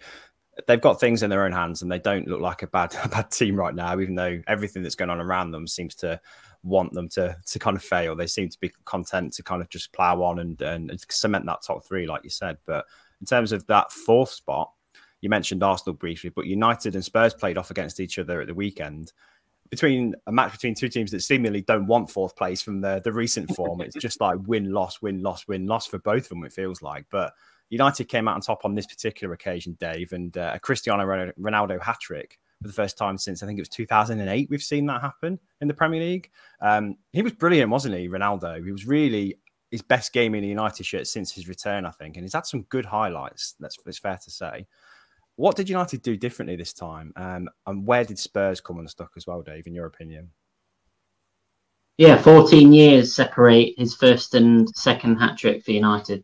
[0.67, 3.09] they've got things in their own hands, and they don't look like a bad a
[3.09, 3.99] bad team right now.
[3.99, 6.21] Even though everything that's going on around them seems to
[6.63, 9.69] want them to to kind of fail, they seem to be content to kind of
[9.69, 12.57] just plow on and, and, and cement that top three, like you said.
[12.65, 12.85] But
[13.19, 14.71] in terms of that fourth spot,
[15.21, 18.53] you mentioned Arsenal briefly, but United and Spurs played off against each other at the
[18.53, 19.13] weekend.
[19.69, 23.13] between a match between two teams that seemingly don't want fourth place from the the
[23.13, 23.81] recent form.
[23.81, 26.43] It's just like win loss win loss win loss for both of them.
[26.43, 27.33] It feels like, but
[27.69, 31.05] United came out on top on this particular occasion, Dave, and uh, a Cristiano
[31.39, 34.49] Ronaldo hat trick for the first time since I think it was 2008.
[34.49, 36.29] We've seen that happen in the Premier League.
[36.61, 38.63] Um, he was brilliant, wasn't he, Ronaldo?
[38.63, 39.39] He was really
[39.71, 42.45] his best game in the United shirt since his return, I think, and he's had
[42.45, 43.55] some good highlights.
[43.59, 44.67] That's it's fair to say.
[45.37, 49.25] What did United do differently this time, um, and where did Spurs come unstuck as
[49.25, 49.65] well, Dave?
[49.65, 50.29] In your opinion?
[51.97, 56.23] Yeah, 14 years separate his first and second hat trick for United.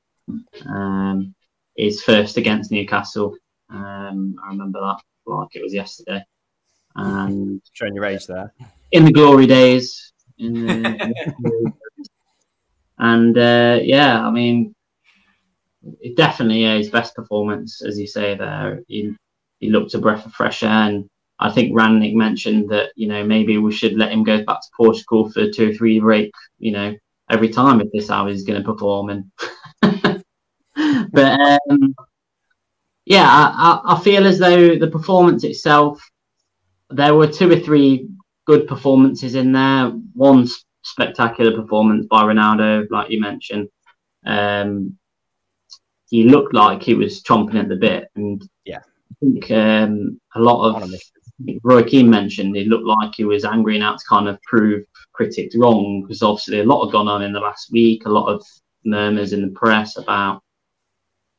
[0.67, 1.35] Um,
[1.75, 3.35] his first against Newcastle.
[3.69, 6.23] Um, I remember that like it was yesterday.
[6.95, 8.53] And showing your age there.
[8.91, 10.13] In the glory days.
[10.37, 11.13] In the,
[12.99, 14.75] and uh, yeah, I mean,
[16.01, 18.81] it definitely yeah, his best performance, as you say there.
[18.87, 19.15] He,
[19.59, 20.69] he looked a breath of fresh air.
[20.69, 21.09] And
[21.39, 24.67] I think Rangnick mentioned that, you know, maybe we should let him go back to
[24.75, 26.95] Portugal for two or three break, you know,
[27.29, 29.09] every time if this how he's going to perform.
[29.09, 29.31] And
[31.11, 31.95] but um,
[33.07, 36.05] yeah, I, I feel as though the performance itself,
[36.89, 38.09] there were two or three
[38.45, 39.91] good performances in there.
[40.13, 40.45] One
[40.83, 43.69] spectacular performance by Ronaldo, like you mentioned.
[44.25, 44.97] Um,
[46.09, 50.41] he looked like he was chomping at the bit, and yeah, I think um, a
[50.41, 50.91] lot of
[51.63, 54.83] Roy Keane mentioned he looked like he was angry and out to kind of prove
[55.13, 58.27] critics wrong because obviously a lot had gone on in the last week, a lot
[58.27, 58.43] of
[58.83, 60.41] murmurs in the press about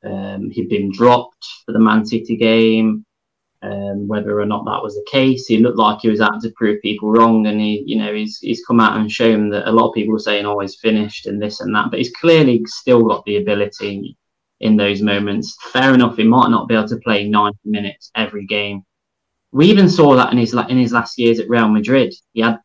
[0.04, 3.04] um, he'd been dropped for the Man City game.
[3.60, 6.52] Um, whether or not that was the case, he looked like he was out to
[6.54, 9.72] prove people wrong, and he, you know, he's he's come out and shown that a
[9.72, 12.62] lot of people were saying, "Oh, he's finished" and this and that, but he's clearly
[12.66, 14.16] still got the ability
[14.60, 15.56] in those moments.
[15.72, 18.82] Fair enough, he might not be able to play 90 minutes every game.
[19.50, 22.14] We even saw that in his in his last years at Real Madrid.
[22.34, 22.60] He had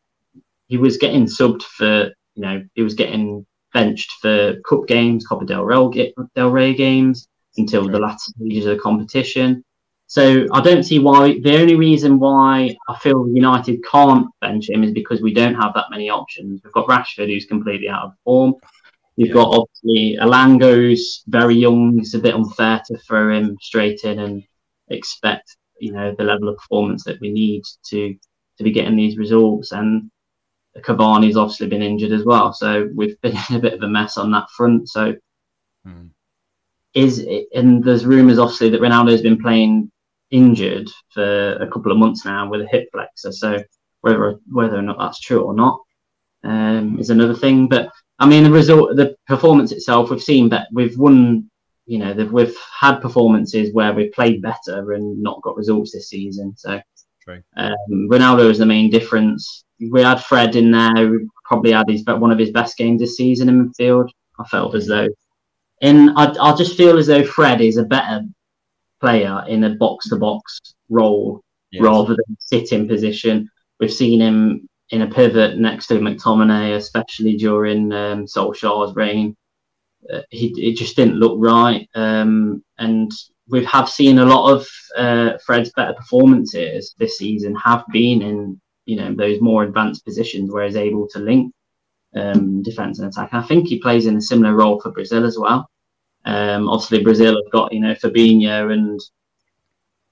[0.68, 5.44] he was getting subbed for, you know, he was getting benched for cup games, Copa
[5.44, 9.62] del Rey, del Rey games until the latter stages of the competition.
[10.06, 11.40] So I don't see why.
[11.40, 15.74] The only reason why I feel United can't bench him is because we don't have
[15.74, 16.60] that many options.
[16.62, 18.54] We've got Rashford, who's completely out of form.
[19.16, 19.34] You've yeah.
[19.34, 21.98] got obviously Elanga's very young.
[21.98, 24.42] It's a bit unfair to throw him straight in and
[24.88, 28.14] expect you know the level of performance that we need to
[28.58, 29.72] to be getting these results.
[29.72, 30.10] And
[30.78, 34.16] Cavani's obviously been injured as well, so we've been in a bit of a mess
[34.16, 34.88] on that front.
[34.88, 35.14] So.
[35.84, 36.06] Hmm.
[36.94, 39.90] Is and there's rumours obviously that Ronaldo's been playing
[40.30, 43.32] injured for a couple of months now with a hip flexor.
[43.32, 43.62] So
[44.00, 45.80] whether whether or not that's true or not
[46.44, 47.68] um, is another thing.
[47.68, 51.50] But I mean, the result, the performance itself, we've seen that we've won.
[51.86, 56.54] You know, we've had performances where we've played better and not got results this season.
[56.56, 56.80] So
[57.56, 59.64] um, Ronaldo is the main difference.
[59.80, 63.16] We had Fred in there, who probably had his one of his best games this
[63.16, 64.08] season in midfield.
[64.38, 65.08] I felt as though,
[65.82, 68.22] and I, I just feel as though Fred is a better
[69.00, 71.82] player in a box to box role yes.
[71.82, 73.48] rather than sit in position.
[73.78, 79.36] We've seen him in a pivot next to McTominay, especially during um, Solskjaer's reign.
[80.12, 83.10] Uh, he it just didn't look right, um, and
[83.48, 88.60] we have seen a lot of uh, Fred's better performances this season have been in
[88.86, 91.52] you know those more advanced positions where he's able to link
[92.14, 93.30] um, defense and attack.
[93.32, 95.68] I think he plays in a similar role for Brazil as well.
[96.24, 99.00] Um, obviously, Brazil have got you know Fabinho and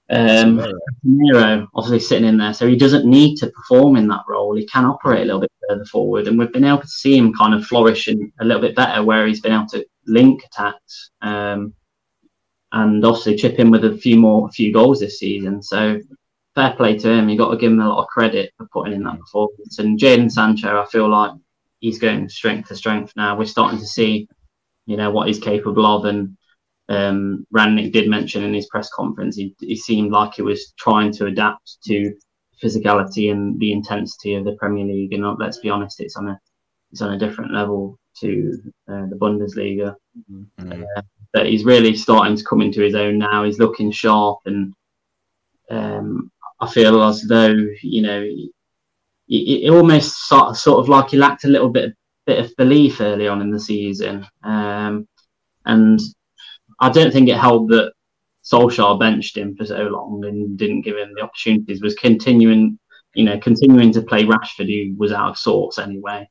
[0.09, 4.55] um, obviously sitting in there, so he doesn't need to perform in that role.
[4.55, 7.33] He can operate a little bit further forward, and we've been able to see him
[7.33, 11.11] kind of flourish in a little bit better where he's been able to link attacks
[11.21, 11.73] um,
[12.73, 15.61] and obviously chip in with a few more, a few goals this season.
[15.61, 15.99] So
[16.55, 17.29] fair play to him.
[17.29, 19.79] You've got to give him a lot of credit for putting in that performance.
[19.79, 21.31] And Jadon Sancho, I feel like
[21.79, 23.37] he's going strength to strength now.
[23.37, 24.27] We're starting to see
[24.85, 26.05] you know what he's capable of.
[26.05, 26.37] And
[26.89, 31.11] um, Rangnick did mention in his press conference he, he seemed like he was trying
[31.13, 32.13] to adapt to
[32.61, 35.13] physicality and the intensity of the Premier League.
[35.13, 36.39] And let's be honest, it's on a
[36.91, 38.53] it's on a different level to
[38.87, 39.95] uh, the Bundesliga.
[40.31, 40.71] Mm-hmm.
[40.71, 41.01] Uh,
[41.33, 43.43] but he's really starting to come into his own now.
[43.43, 44.73] He's looking sharp, and
[45.69, 48.27] um, I feel as though you know.
[49.29, 53.27] It, almost sort, sort of like he lacked a little bit bit of belief early
[53.27, 54.27] on in the season.
[54.43, 55.07] Um,
[55.65, 55.99] and
[56.79, 57.93] I don't think it helped that
[58.43, 61.81] Solskjaer benched him for so long and didn't give him the opportunities.
[61.81, 62.77] Was continuing,
[63.13, 66.27] you know, continuing to play Rashford, who was out of sorts anyway.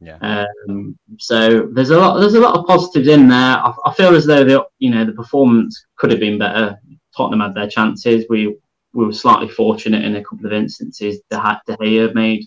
[0.00, 0.18] Yeah.
[0.22, 2.18] Um, so there's a lot.
[2.18, 3.58] There's a lot of positives in there.
[3.58, 6.78] I, I, feel as though the you know the performance could have been better.
[7.14, 8.24] Tottenham had their chances.
[8.30, 8.56] We
[8.92, 11.20] we were slightly fortunate in a couple of instances.
[11.30, 12.46] De, De Gea made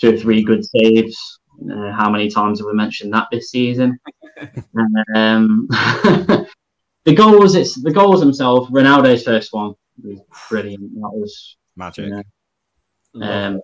[0.00, 1.38] two or three good saves.
[1.70, 3.98] Uh, how many times have we mentioned that this season?
[5.14, 8.70] um, the goals, it's the goals themselves.
[8.70, 10.94] Ronaldo's first one was brilliant.
[10.94, 12.06] That was magic.
[12.06, 12.22] You
[13.14, 13.60] know, um,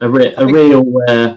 [0.00, 1.36] a, re- a real, uh,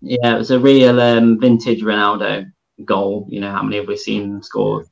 [0.00, 2.50] yeah, it was a real um, vintage Ronaldo
[2.84, 3.26] goal.
[3.28, 4.84] You know, how many have we seen score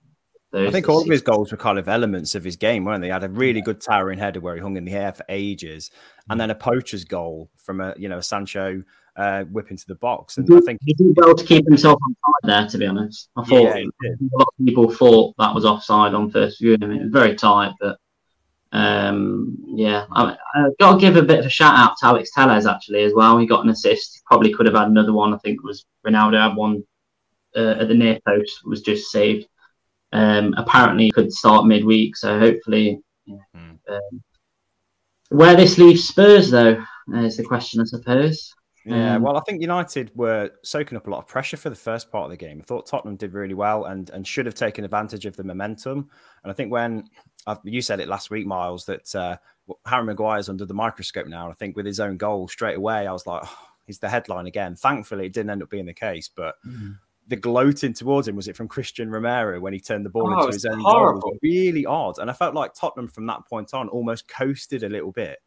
[0.53, 3.09] I think all of his goals were kind of elements of his game, weren't they?
[3.09, 5.91] He had a really good towering header where he hung in the air for ages,
[6.31, 8.83] and then a poacher's goal from a you know a Sancho
[9.17, 10.39] uh, whip into the box.
[10.39, 12.69] And he, I think he did well to keep himself on side there.
[12.69, 16.31] To be honest, I thought yeah, a lot of people thought that was offside on
[16.31, 16.79] first view.
[16.81, 17.99] I mean, it was very tight, but
[18.73, 22.31] um, yeah, I, have got to give a bit of a shout out to Alex
[22.35, 23.39] Telles actually as well.
[23.39, 24.23] He got an assist.
[24.27, 25.33] Probably could have had another one.
[25.33, 26.85] I think was Ronaldo had one
[27.57, 29.47] uh, at the near post was just saved
[30.13, 32.17] um, apparently could start midweek.
[32.17, 33.37] So hopefully, yeah.
[33.57, 33.79] mm.
[33.89, 34.23] um,
[35.31, 36.83] where this leaves Spurs though
[37.15, 38.55] is the question, I suppose.
[38.89, 41.77] Yeah, um, well, I think United were soaking up a lot of pressure for the
[41.77, 42.59] first part of the game.
[42.61, 46.09] I thought Tottenham did really well and and should have taken advantage of the momentum.
[46.43, 47.09] And I think when
[47.47, 49.37] I've, you said it last week, Myles, that uh,
[49.87, 51.45] Harry Maguire's under the microscope now.
[51.45, 54.09] And I think with his own goal straight away, I was like, oh, he's the
[54.09, 54.75] headline again.
[54.75, 56.57] Thankfully, it didn't end up being the case, but.
[56.67, 56.99] Mm
[57.29, 60.41] the gloating towards him was it from Cristian Romero when he turned the ball oh,
[60.41, 61.21] into his own horrible.
[61.21, 61.31] goal?
[61.33, 64.83] It was really odd, and I felt like Tottenham from that point on almost coasted
[64.83, 65.39] a little bit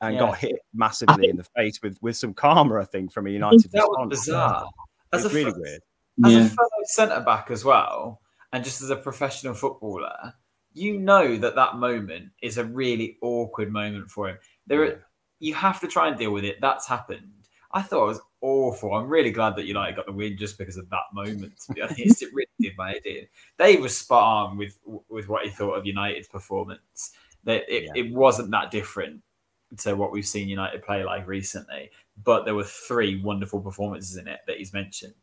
[0.00, 0.20] and yeah.
[0.20, 2.80] got hit massively think, in the face with with some karma.
[2.80, 4.10] I think from a United that response.
[4.10, 4.68] was bizarre.
[5.12, 5.80] As a really weird.
[6.24, 6.46] As yeah.
[6.46, 8.20] a fellow centre back as well,
[8.52, 10.34] and just as a professional footballer,
[10.72, 14.38] you know that that moment is a really awkward moment for him.
[14.66, 14.94] There, yeah.
[15.40, 16.60] you have to try and deal with it.
[16.60, 17.32] That's happened.
[17.72, 18.94] I thought it was awful.
[18.94, 21.52] I'm really glad that United got the win just because of that moment.
[21.66, 23.26] To be honest, it really did my head in.
[23.58, 24.78] Dave was spot on with
[25.08, 27.12] with what he thought of United's performance.
[27.44, 28.02] That it, yeah.
[28.02, 29.20] it wasn't that different
[29.78, 31.90] to what we've seen United play like recently,
[32.24, 35.14] but there were three wonderful performances in it that he's mentioned.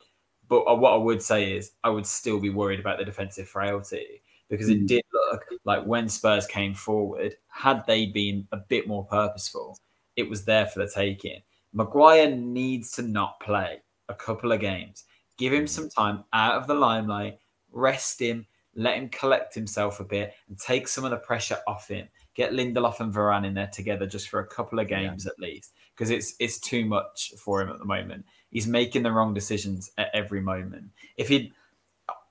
[0.48, 3.48] But uh, what I would say is, I would still be worried about the defensive
[3.48, 4.88] frailty because it mm.
[4.88, 9.80] did look like when Spurs came forward, had they been a bit more purposeful,
[10.16, 11.42] it was there for the taking
[11.74, 15.06] Maguire needs to not play a couple of games.
[15.38, 17.40] Give him some time out of the limelight,
[17.72, 21.88] rest him, let him collect himself a bit, and take some of the pressure off
[21.88, 22.08] him.
[22.36, 25.32] Get Lindelof and Varane in there together just for a couple of games yeah.
[25.32, 28.26] at least, because it's it's too much for him at the moment.
[28.50, 30.86] He's making the wrong decisions at every moment.
[31.18, 31.54] If he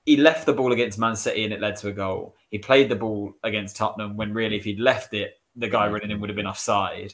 [0.05, 2.35] he left the ball against Man City and it led to a goal.
[2.49, 6.11] He played the ball against Tottenham when really, if he'd left it, the guy running
[6.11, 7.13] in would have been offside.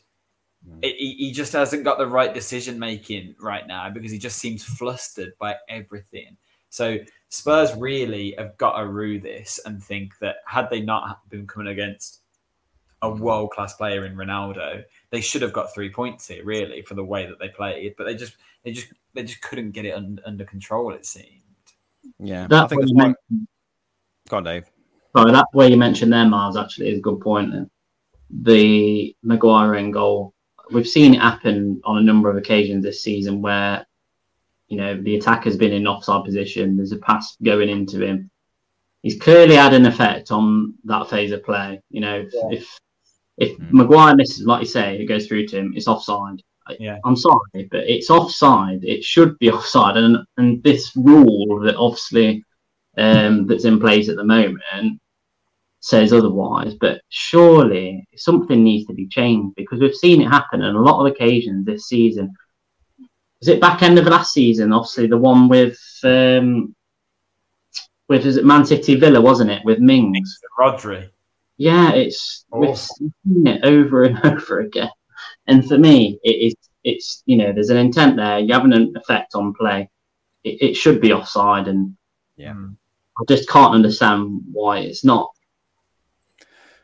[0.68, 0.84] Mm.
[0.84, 4.64] He, he just hasn't got the right decision making right now because he just seems
[4.64, 6.38] flustered by everything.
[6.70, 6.98] So
[7.30, 11.68] Spurs really have got to rue this and think that had they not been coming
[11.68, 12.22] against
[13.02, 16.96] a world class player in Ronaldo, they should have got three points here, really, for
[16.96, 17.96] the way that they played.
[17.98, 20.94] But they just they just they just couldn't get it un, under control.
[20.94, 21.28] It seemed.
[22.20, 23.16] Yeah, that I think that's one.
[24.28, 24.66] Go on, Dave.
[25.16, 27.72] Sorry, that way you mentioned there, Myles, actually is a good point.
[28.30, 30.34] The Maguire in goal
[30.72, 33.86] we've seen it happen on a number of occasions this season where
[34.68, 36.78] you know the attacker's been in offside position.
[36.78, 38.30] There's a pass going into him.
[39.02, 41.82] He's clearly had an effect on that phase of play.
[41.90, 42.58] You know, yeah.
[42.58, 42.80] if
[43.40, 43.72] if mm.
[43.72, 45.74] Maguire misses, like you say, it goes through to him.
[45.76, 46.42] It's offside.
[46.80, 47.00] Yeah.
[47.04, 48.84] I'm sorry, but it's offside.
[48.84, 52.44] It should be offside, and and this rule that obviously
[52.98, 54.62] um, that's in place at the moment
[55.82, 60.76] says otherwise, but surely something needs to be changed because we've seen it happen on
[60.76, 62.34] a lot of occasions this season.
[63.40, 64.74] Was it back end of last season?
[64.74, 66.76] Obviously, the one with um,
[68.10, 69.64] with is it Man City Villa, wasn't it?
[69.64, 71.10] With Mings, Rodri.
[71.60, 74.90] Yeah, it's we've seen it over and over again.
[75.46, 78.40] And for me, it is it's you know there's an intent there.
[78.40, 79.90] You have an effect on play.
[80.46, 81.98] It, it should be offside, and
[82.38, 85.32] yeah, I just can't understand why it's not.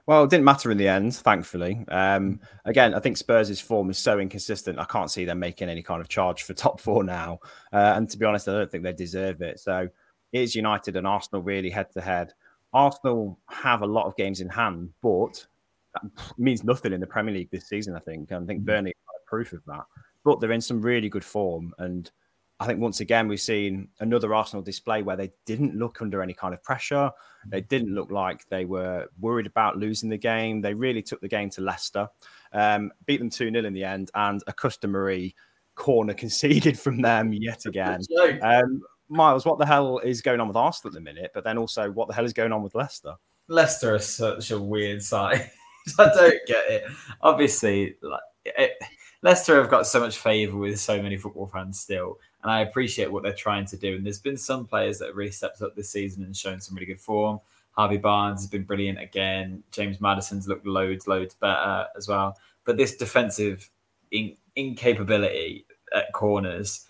[0.07, 1.85] Well, it didn't matter in the end, thankfully.
[1.87, 4.77] Um, again, I think Spurs' form is so inconsistent.
[4.77, 7.39] I can't see them making any kind of charge for top four now.
[7.71, 9.61] Uh, and to be honest, I don't think they deserve it.
[9.61, 9.87] So
[10.33, 12.33] it is United and Arsenal really head to head.
[12.75, 15.45] Arsenal have a lot of games in hand, but
[15.93, 16.03] that
[16.37, 18.29] means nothing in the Premier League this season, I think.
[18.31, 18.65] And I think mm.
[18.65, 19.85] Burnley are proof of that.
[20.25, 21.73] But they're in some really good form.
[21.79, 22.11] And
[22.59, 26.33] I think once again we've seen another Arsenal display where they didn't look under any
[26.33, 27.09] kind of pressure.
[27.47, 30.61] They didn't look like they were worried about losing the game.
[30.61, 32.09] They really took the game to Leicester,
[32.51, 35.33] um, beat them 2 0 in the end, and a customary
[35.75, 38.01] corner conceded from them yet again.
[38.41, 41.31] Um, Myles, what the hell is going on with Arsenal at the minute?
[41.33, 43.15] But then also, what the hell is going on with Leicester?
[43.47, 45.51] Leicester is such a weird side.
[45.99, 46.83] I don't get it.
[47.21, 48.73] Obviously, like it,
[49.21, 53.11] Leicester have got so much favour with so many football fans still, and I appreciate
[53.11, 53.95] what they're trying to do.
[53.95, 56.75] And there's been some players that have really stepped up this season and shown some
[56.75, 57.39] really good form.
[57.71, 59.63] Harvey Barnes has been brilliant again.
[59.71, 62.37] James Maddison's looked loads, loads better as well.
[62.63, 63.69] But this defensive
[64.11, 66.85] in, incapability at corners,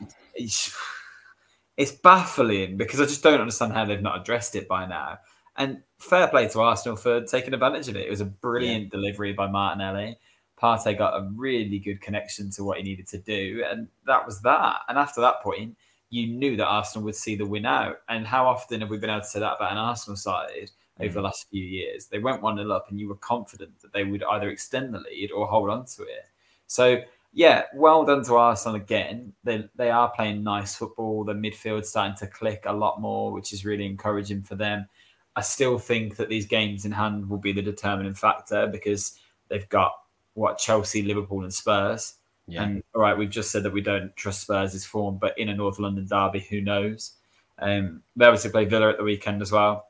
[1.78, 5.20] it's, baffling because I just don't understand how they've not addressed it by now.
[5.58, 8.08] And fair play to Arsenal for taking advantage of it.
[8.08, 8.90] It was a brilliant yeah.
[8.90, 10.18] delivery by Martinelli.
[10.62, 14.42] Partey got a really good connection to what he needed to do, and that was
[14.42, 14.78] that.
[14.88, 15.76] And after that point,
[16.10, 17.98] you knew that Arsenal would see the win out.
[18.08, 21.14] And how often have we been able to say that about an Arsenal side over
[21.14, 21.24] the mm.
[21.24, 22.08] last few years?
[22.08, 25.00] They went 1 0 up, and you were confident that they would either extend the
[25.00, 26.30] lead or hold on to it.
[26.68, 27.02] So,
[27.36, 29.34] yeah, well done to Arsenal again.
[29.44, 31.26] They, they are playing nice football.
[31.26, 34.88] The midfield's starting to click a lot more, which is really encouraging for them.
[35.36, 39.20] I still think that these games in hand will be the determining factor because
[39.50, 39.92] they've got
[40.34, 42.14] what Chelsea, Liverpool, and Spurs.
[42.48, 42.64] Yeah.
[42.64, 45.56] And all right, we've just said that we don't trust Spurs' form, but in a
[45.56, 47.12] North London derby, who knows?
[47.60, 49.88] Um, they obviously play Villa at the weekend as well.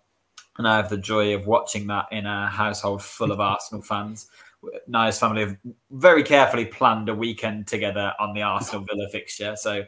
[0.57, 4.31] And I have the joy of watching that in a household full of Arsenal fans.
[4.87, 5.57] Nia's family have
[5.91, 9.55] very carefully planned a weekend together on the Arsenal Villa fixture.
[9.55, 9.85] So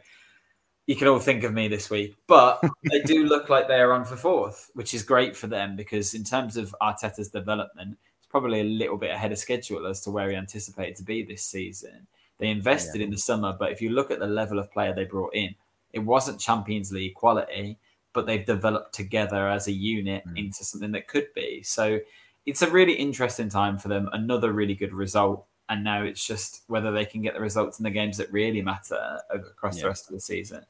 [0.86, 2.16] you can all think of me this week.
[2.26, 5.76] But they do look like they are on for fourth, which is great for them
[5.76, 10.00] because in terms of Arteta's development, it's probably a little bit ahead of schedule as
[10.02, 12.06] to where he anticipated to be this season.
[12.38, 13.04] They invested yeah.
[13.04, 15.54] in the summer, but if you look at the level of player they brought in,
[15.92, 17.76] it wasn't Champions League quality,
[18.14, 20.38] but they've developed together as a unit mm.
[20.38, 21.62] into something that could be.
[21.62, 22.00] So
[22.48, 24.08] it's a really interesting time for them.
[24.12, 25.46] Another really good result.
[25.68, 28.62] And now it's just whether they can get the results in the games that really
[28.62, 29.82] matter across yeah.
[29.82, 30.64] the rest of the season.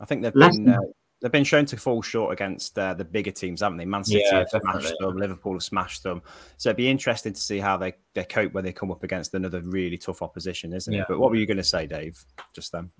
[0.00, 0.78] I think they've been uh,
[1.22, 3.84] they've been shown to fall short against uh, the bigger teams, haven't they?
[3.84, 6.20] Man City yeah, have smashed them, Liverpool have smashed them.
[6.56, 9.32] So it'd be interesting to see how they, they cope when they come up against
[9.34, 11.02] another really tough opposition, isn't yeah.
[11.02, 11.06] it?
[11.08, 12.24] But what were you going to say, Dave?
[12.52, 12.90] Just then.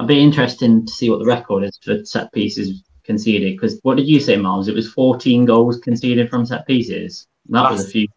[0.00, 3.54] I'd be interesting to see what the record is for set pieces conceded.
[3.54, 4.66] Because what did you say, Myles?
[4.66, 7.28] It was 14 goals conceded from set pieces.
[7.50, 7.72] That Last...
[7.72, 8.08] was a few.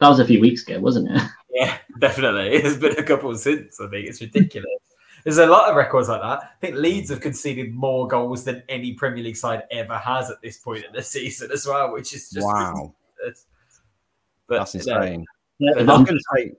[0.00, 1.22] That was a few weeks ago, wasn't it?
[1.48, 2.50] Yeah, definitely.
[2.56, 3.80] It's been a couple since.
[3.80, 4.68] I think it's ridiculous.
[5.24, 6.40] There's a lot of records like that.
[6.42, 10.42] I think Leeds have conceded more goals than any Premier League side ever has at
[10.42, 12.94] this point in the season as well, which is just wow.
[14.46, 15.24] But, That's insane.
[15.58, 16.52] Yeah, I'm going to say,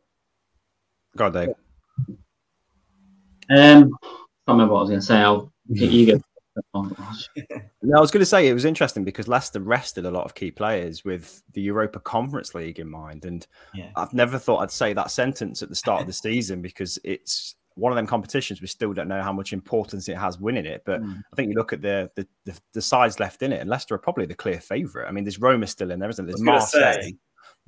[1.15, 1.49] God, Dave.
[1.49, 2.17] Um,
[3.49, 3.91] I can't
[4.47, 5.17] remember what I was going to say.
[5.17, 6.21] I'll you go.
[6.73, 10.35] no, I was going to say it was interesting because Leicester rested a lot of
[10.35, 13.89] key players with the Europa Conference League in mind, and yeah.
[13.95, 17.55] I've never thought I'd say that sentence at the start of the season because it's
[17.75, 20.81] one of them competitions we still don't know how much importance it has winning it.
[20.85, 21.21] But mm.
[21.31, 23.95] I think you look at the, the, the the sides left in it, and Leicester
[23.95, 25.07] are probably the clear favourite.
[25.07, 26.33] I mean, there's Roma still in there, isn't there?
[26.33, 27.11] There's Marseille.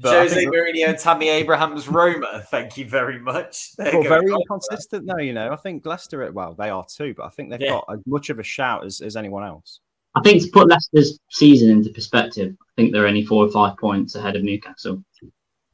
[0.03, 2.43] Jose Mourinho and Tammy Abraham's Roma.
[2.49, 3.71] Thank you very much.
[3.77, 5.21] Well, very inconsistent, though.
[5.21, 6.31] You know, I think Leicester.
[6.31, 7.71] Well, they are too, but I think they've yeah.
[7.71, 9.81] got as much of a shout as, as anyone else.
[10.15, 13.77] I think to put Leicester's season into perspective, I think they're only four or five
[13.77, 15.03] points ahead of Newcastle,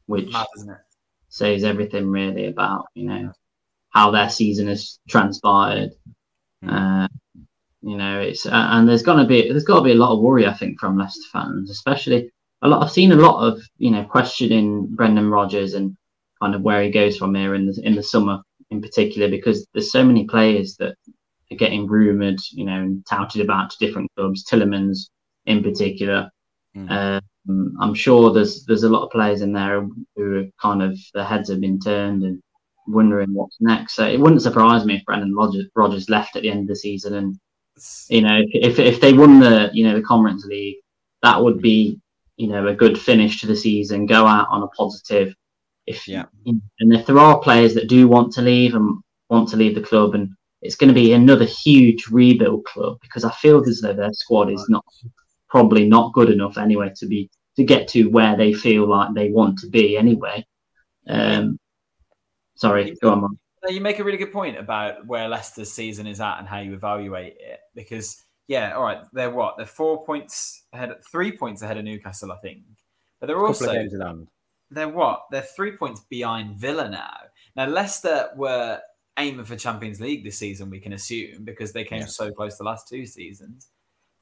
[0.08, 0.48] which Mad,
[1.30, 3.32] says everything really about you know
[3.90, 5.92] how their season has transpired.
[6.64, 7.06] Mm.
[7.06, 7.08] Uh,
[7.82, 10.20] you know, it's uh, and there's gonna be there's got to be a lot of
[10.20, 12.32] worry, I think, from Leicester fans, especially
[12.62, 12.84] a lot.
[12.84, 15.96] I've seen a lot of you know questioning Brendan Rodgers and
[16.42, 18.42] kind of where he goes from here in the in the summer,
[18.72, 20.96] in particular, because there's so many players that
[21.52, 24.44] are getting rumored, you know, and touted about to different clubs.
[24.46, 25.10] Tielemans,
[25.46, 26.30] in particular.
[26.76, 27.22] Mm.
[27.48, 30.98] Um, I'm sure there's there's a lot of players in there who are kind of
[31.14, 32.42] their heads have been turned and
[32.88, 33.96] wondering what's next.
[33.96, 36.76] So it wouldn't surprise me if Brendan Rodgers, Rodgers left at the end of the
[36.76, 37.40] season, and
[38.10, 40.78] you know, if if they won the you know the Conference League,
[41.22, 42.00] that would be
[42.38, 44.06] you know a good finish to the season.
[44.06, 45.36] Go out on a positive.
[45.86, 49.58] If yeah, and if there are players that do want to leave and want to
[49.58, 50.30] leave the club, and
[50.62, 54.52] it's going to be another huge rebuild club because I feel as though their squad
[54.52, 54.86] is not
[55.48, 59.30] probably not good enough anyway to be to get to where they feel like they
[59.30, 60.46] want to be anyway.
[61.08, 61.60] Um,
[62.56, 63.38] Sorry, go on.
[63.68, 66.74] You make a really good point about where Leicester's season is at and how you
[66.74, 67.60] evaluate it.
[67.74, 72.32] Because yeah, all right, they're what they're four points ahead, three points ahead of Newcastle,
[72.32, 72.64] I think.
[73.20, 73.74] But they're also
[74.72, 77.16] they're what they're three points behind Villa now.
[77.56, 78.80] Now Leicester were
[79.18, 82.08] aiming for Champions League this season, we can assume, because they came yeah.
[82.08, 83.70] so close the last two seasons.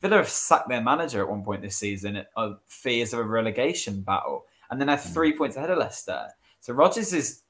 [0.01, 4.01] Villa have sacked their manager at one point this season of fears of a relegation
[4.01, 5.13] battle, and then are hmm.
[5.13, 6.27] three points ahead of Leicester.
[6.59, 7.41] So Rodgers is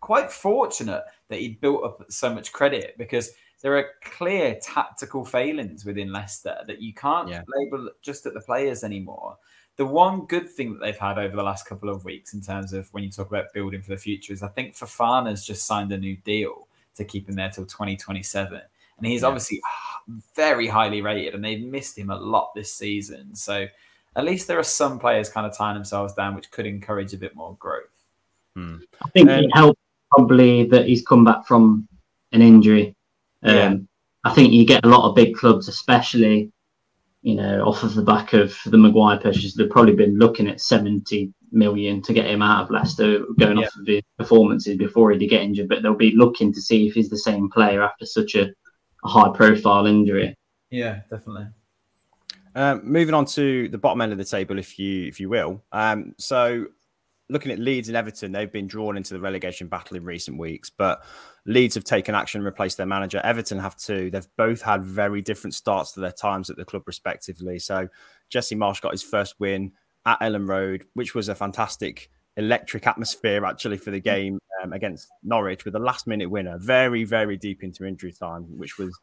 [0.00, 5.84] quite fortunate that he built up so much credit because there are clear tactical failings
[5.84, 7.42] within Leicester that you can't yeah.
[7.56, 9.36] label just at the players anymore.
[9.76, 12.72] the one good thing that they've had over the last couple of weeks in terms
[12.72, 15.92] of when you talk about building for the future is I think Fofana's just signed
[15.92, 18.60] a new deal to keep him there till 2027.
[18.98, 19.28] And he's yeah.
[19.28, 19.60] obviously
[20.34, 23.34] very highly rated and they've missed him a lot this season.
[23.34, 23.66] So
[24.16, 27.18] at least there are some players kind of tying themselves down, which could encourage a
[27.18, 27.84] bit more growth.
[28.56, 28.76] Hmm.
[29.04, 29.80] I think um, it helped
[30.10, 31.88] probably that he's come back from
[32.32, 32.94] an injury.
[33.42, 33.76] Um, yeah.
[34.24, 36.52] I think you get a lot of big clubs, especially
[37.22, 40.60] you know, off of the back of the Maguire purchase, they've probably been looking at
[40.60, 43.66] 70 million to get him out of Leicester, going yeah.
[43.66, 45.68] off of his performances before he did get injured.
[45.68, 48.48] But they'll be looking to see if he's the same player after such a,
[49.04, 50.34] a high profile injury.
[50.70, 51.48] Yeah, definitely.
[52.54, 55.62] Um, moving on to the bottom end of the table, if you if you will.
[55.72, 56.66] Um, so
[57.28, 60.70] looking at Leeds and Everton, they've been drawn into the relegation battle in recent weeks,
[60.70, 61.04] but
[61.46, 63.20] Leeds have taken action and replaced their manager.
[63.24, 64.10] Everton have too.
[64.10, 67.58] They've both had very different starts to their times at the club, respectively.
[67.58, 67.88] So
[68.28, 69.72] Jesse Marsch got his first win
[70.06, 75.08] at Elland Road, which was a fantastic electric atmosphere actually for the game um, against
[75.22, 78.98] Norwich with a last minute winner, very, very deep into injury time, which was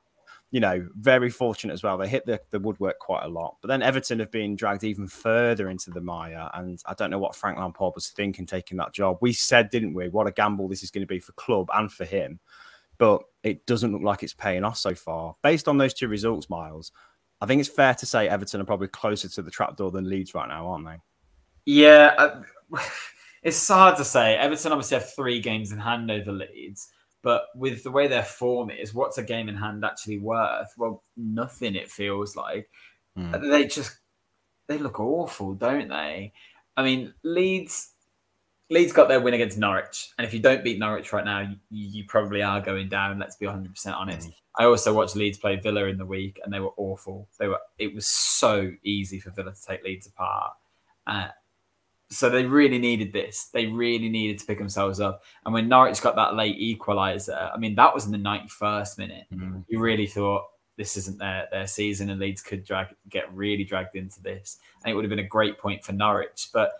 [0.51, 1.97] you know, very fortunate as well.
[1.97, 3.57] They hit the, the woodwork quite a lot.
[3.61, 6.49] But then Everton have been dragged even further into the mire.
[6.53, 9.17] And I don't know what Frank Lampard was thinking taking that job.
[9.19, 11.91] We said, didn't we, what a gamble this is going to be for club and
[11.91, 12.39] for him.
[12.97, 15.35] But it doesn't look like it's paying off so far.
[15.43, 16.93] Based on those two results, Myles,
[17.41, 20.33] I think it's fair to say Everton are probably closer to the trapdoor than Leeds
[20.33, 20.97] right now, aren't they?
[21.65, 22.15] Yeah.
[22.17, 22.79] I,
[23.43, 24.37] it's hard to say.
[24.37, 26.87] Everton obviously have three games in hand over Leeds.
[27.23, 30.73] But with the way their form is, what's a game in hand actually worth?
[30.77, 31.75] Well, nothing.
[31.75, 32.69] It feels like
[33.17, 33.49] mm.
[33.49, 33.97] they just
[34.67, 36.33] they look awful, don't they?
[36.75, 37.91] I mean, Leeds
[38.69, 41.57] Leeds got their win against Norwich, and if you don't beat Norwich right now, you,
[41.69, 43.17] you probably are going down.
[43.17, 44.29] Let's be 100 percent honest.
[44.29, 44.33] Mm.
[44.59, 47.27] I also watched Leeds play Villa in the week, and they were awful.
[47.39, 47.59] They were.
[47.77, 50.53] It was so easy for Villa to take Leeds apart.
[51.05, 51.27] Uh,
[52.09, 53.45] so they really needed this.
[53.53, 55.23] They really needed to pick themselves up.
[55.45, 59.25] And when Norwich got that late equaliser, I mean, that was in the 91st minute.
[59.33, 59.59] Mm-hmm.
[59.67, 60.45] You really thought
[60.77, 64.59] this isn't their, their season and Leeds could drag get really dragged into this.
[64.83, 66.49] And it would have been a great point for Norwich.
[66.53, 66.73] But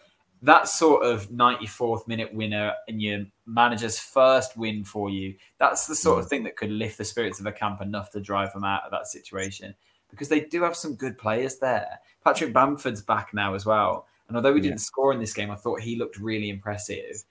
[0.43, 5.95] that sort of 94th minute winner and your manager's first win for you, that's the
[5.95, 6.23] sort mm-hmm.
[6.23, 8.83] of thing that could lift the spirits of a camp enough to drive them out
[8.83, 9.75] of that situation.
[10.09, 11.99] Because they do have some good players there.
[12.23, 14.07] Patrick Bamford's back now as well.
[14.27, 17.23] And although we didn't score in this game, I thought he looked really impressive.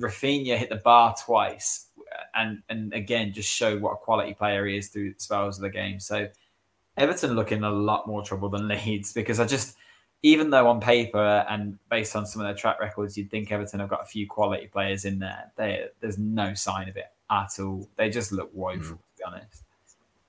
[0.00, 1.86] Rafinha hit the bar twice,
[2.34, 5.70] and and again just showed what a quality player he is through spells of the
[5.70, 6.00] game.
[6.00, 6.28] So
[6.98, 9.76] Everton looking a lot more trouble than Leeds because I just,
[10.22, 13.80] even though on paper and based on some of their track records, you'd think Everton
[13.80, 15.50] have got a few quality players in there.
[15.56, 17.88] They, there's no sign of it at all.
[17.96, 18.98] They just look woeful, mm.
[18.98, 19.62] to be honest.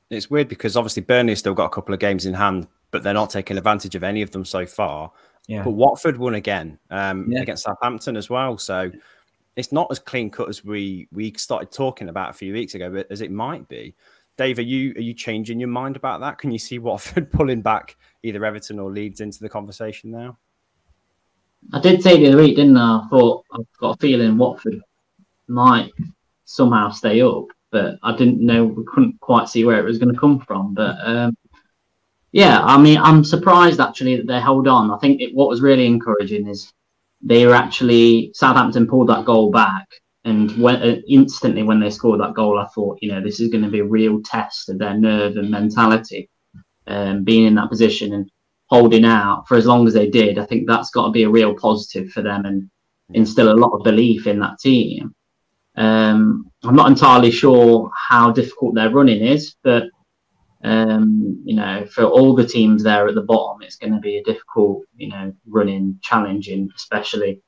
[0.10, 3.14] It's weird because obviously Burnley still got a couple of games in hand, but they're
[3.14, 5.12] not taking advantage of any of them so far.
[5.50, 5.64] Yeah.
[5.64, 7.42] But Watford won again um, yeah.
[7.42, 8.60] against Southampton as well.
[8.60, 8.92] So
[9.56, 12.92] it's not as clean cut as we we started talking about a few weeks ago,
[12.92, 13.96] but as it might be.
[14.38, 16.38] Dave, are you are you changing your mind about that?
[16.38, 20.38] Can you see Watford pulling back either Everton or Leeds into the conversation now?
[21.74, 23.00] I did say the other week, didn't I?
[23.00, 24.80] I thought I've got a feeling Watford
[25.48, 25.92] might
[26.46, 30.14] somehow stay up, but I didn't know we couldn't quite see where it was going
[30.14, 30.76] to come from.
[30.76, 31.36] But um,
[32.32, 34.92] yeah, I mean, I'm surprised actually that they held on.
[34.92, 36.72] I think it, what was really encouraging is
[37.22, 39.88] they were actually Southampton pulled that goal back,
[40.26, 43.50] and when, uh, instantly when they scored that goal, I thought, you know, this is
[43.50, 46.30] going to be a real test of their nerve and mentality,
[46.88, 48.30] um, being in that position and
[48.68, 50.38] holding out for as long as they did.
[50.38, 52.70] I think that's got to be a real positive for them and
[53.14, 55.16] instill a lot of belief in that team.
[55.76, 59.86] Um, I'm not entirely sure how difficult their running is, but
[60.64, 64.18] um, you know, for all the teams there at the bottom, it's going to be
[64.18, 67.42] a difficult, you know, running, challenging, especially.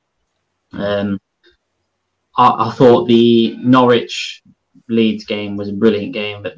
[0.72, 1.20] Um,
[2.36, 4.42] I, I, thought the Norwich
[4.88, 6.54] Leeds game was a brilliant game, but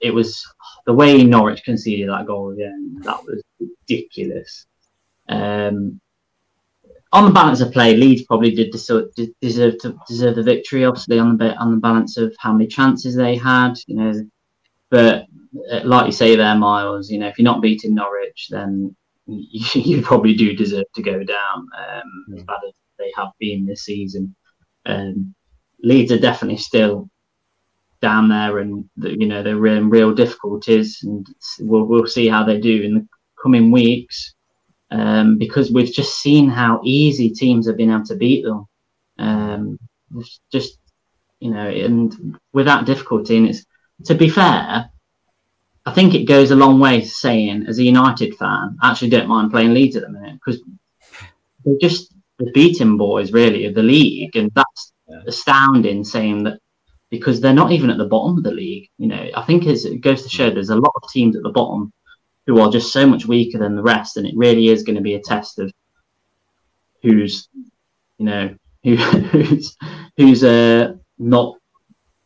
[0.00, 0.46] it, was
[0.86, 2.98] the way Norwich conceded that goal again.
[3.02, 4.66] That was ridiculous.
[5.28, 6.00] Um,
[7.10, 9.08] on the balance of play, Leeds probably did deserve,
[9.40, 10.84] deserve to deserve the victory.
[10.84, 14.12] Obviously, on the on the balance of how many chances they had, you know,
[14.90, 15.26] but
[15.70, 18.94] uh, like you say there, Myles, you know, if you're not beating Norwich, then
[19.26, 23.66] you, you probably do deserve to go down um, as bad as they have been
[23.66, 24.34] this season.
[24.84, 25.34] Um,
[25.82, 27.10] Leeds are definitely still
[28.00, 31.26] down there, and you know they're in real difficulties, and
[31.60, 33.08] we'll we'll see how they do in the
[33.42, 34.34] coming weeks.
[34.92, 38.66] Um, because we've just seen how easy teams have been able to beat them.
[39.18, 39.78] Um,
[40.52, 40.78] just
[41.40, 43.66] you know, and without difficulty, and it's
[44.04, 44.90] to be fair,
[45.86, 49.28] I think it goes a long way saying, as a United fan, I actually don't
[49.28, 50.60] mind playing Leeds at the minute because
[51.64, 54.92] they're just the beating boys really of the league, and that's
[55.26, 56.04] astounding.
[56.04, 56.58] Saying that
[57.10, 58.88] because they're not even at the bottom of the league.
[58.98, 61.50] You know, I think it goes to show there's a lot of teams at the
[61.50, 61.92] bottom
[62.46, 65.02] who are just so much weaker than the rest, and it really is going to
[65.02, 65.72] be a test of
[67.02, 67.48] who's,
[68.18, 69.76] you know, who, who's
[70.16, 71.56] who's uh, not,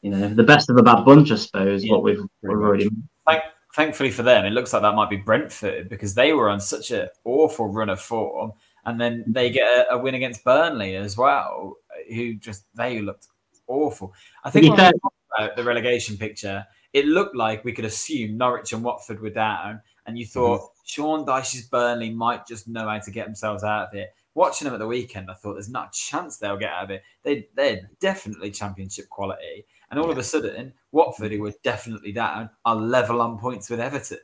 [0.03, 1.85] you know, the best of a bad bunch, I suppose.
[1.85, 2.89] Yeah, what we've, we've already.
[3.27, 3.43] Thank,
[3.75, 6.91] thankfully for them, it looks like that might be Brentford because they were on such
[6.91, 8.53] an awful run of form,
[8.85, 11.77] and then they get a, a win against Burnley as well,
[12.09, 13.29] who just they looked
[13.67, 14.15] awful.
[14.45, 14.91] I think yeah.
[15.39, 19.81] about the relegation picture, it looked like we could assume Norwich and Watford were down,
[20.07, 20.81] and you thought mm-hmm.
[20.85, 24.15] Sean Dyche's Burnley might just know how to get themselves out of it.
[24.35, 26.91] Watching them at the weekend, I thought there's not a chance they'll get out of
[26.91, 27.03] it.
[27.23, 30.13] They they're definitely championship quality, and all yeah.
[30.13, 34.19] of a sudden, Watford, who were definitely down, are level on points with Everton.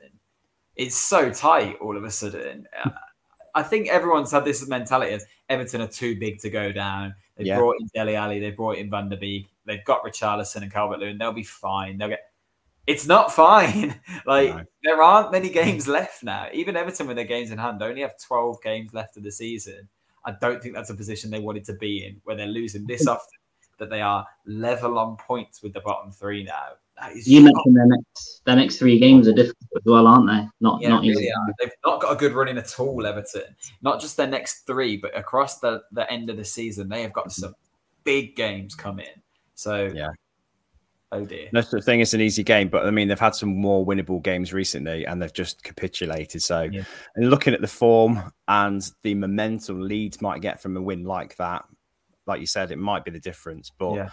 [0.77, 2.67] It's so tight all of a sudden.
[3.55, 7.15] I think everyone's had this mentality of Everton are too big to go down.
[7.37, 7.59] They yeah.
[7.59, 11.01] brought in Dele Alli, they brought in Van der Beek, they've got Richarlison and Calvert
[11.01, 11.19] Lewin.
[11.19, 11.99] They'll be fine.
[11.99, 12.31] They'll get.
[12.87, 14.01] It's not fine.
[14.27, 14.65] like no.
[14.85, 16.49] there aren't many games left now.
[16.53, 19.89] Even Everton, with their games in hand, only have twelve games left of the season.
[20.25, 23.07] I don't think that's a position they wanted to be in, where they're losing this
[23.09, 23.36] often
[23.79, 26.73] that they are level on points with the bottom three now
[27.25, 30.49] you mentioned their next their next three games are difficult as well, aren't they?
[30.61, 33.55] Not yeah, not really They've not got a good running at all, Everton.
[33.83, 37.13] Not just their next three, but across the, the end of the season, they have
[37.13, 37.55] got some
[38.05, 39.07] big games coming.
[39.55, 40.11] So yeah.
[41.13, 41.49] Oh dear.
[41.53, 44.23] No such thing as an easy game, but I mean they've had some more winnable
[44.23, 46.43] games recently and they've just capitulated.
[46.43, 46.83] So yeah.
[47.15, 51.37] and looking at the form and the momentum Leeds might get from a win like
[51.37, 51.67] that,
[52.27, 53.71] like you said, it might be the difference.
[53.71, 54.11] But yeah.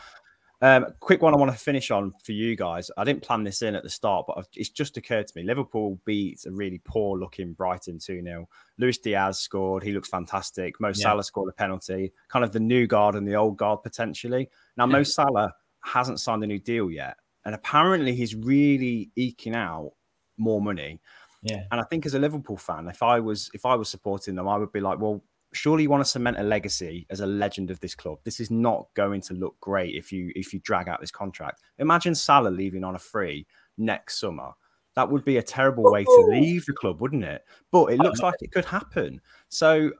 [0.63, 2.89] Um, quick one I want to finish on for you guys.
[2.95, 5.43] I didn't plan this in at the start, but it's just occurred to me.
[5.43, 8.47] Liverpool beat a really poor looking Brighton 2 0.
[8.77, 9.83] Luis Diaz scored.
[9.83, 10.79] He looks fantastic.
[10.79, 10.93] Mo yeah.
[10.93, 12.13] Salah scored a penalty.
[12.29, 14.49] Kind of the new guard and the old guard potentially.
[14.77, 14.93] Now, yeah.
[14.93, 15.53] Mo Salah
[15.83, 17.17] hasn't signed a new deal yet.
[17.43, 19.91] And apparently he's really eking out
[20.37, 21.01] more money.
[21.41, 21.63] Yeah.
[21.73, 24.47] And I think as a Liverpool fan, if I was if I was supporting them,
[24.47, 25.21] I would be like, well,
[25.53, 28.19] surely you want to cement a legacy as a legend of this club.
[28.23, 31.61] This is not going to look great if you if you drag out this contract.
[31.79, 33.45] Imagine Salah leaving on a free
[33.77, 34.51] next summer.
[34.95, 37.43] That would be a terrible way to leave the club, wouldn't it?
[37.71, 39.21] But it looks like it could happen.
[39.49, 39.91] So,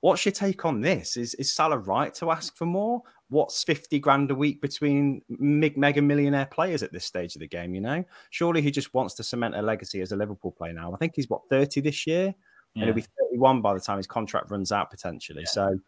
[0.00, 1.16] what's your take on this?
[1.16, 3.02] Is is Salah right to ask for more?
[3.28, 7.74] What's fifty grand a week between mega millionaire players at this stage of the game?
[7.74, 10.92] You know, surely he just wants to cement a legacy as a Liverpool player now.
[10.92, 12.34] I think he's what thirty this year
[12.74, 12.82] yeah.
[12.82, 15.42] and he'll be 31 by the time his contract runs out potentially.
[15.42, 15.52] Yeah.
[15.52, 15.78] So,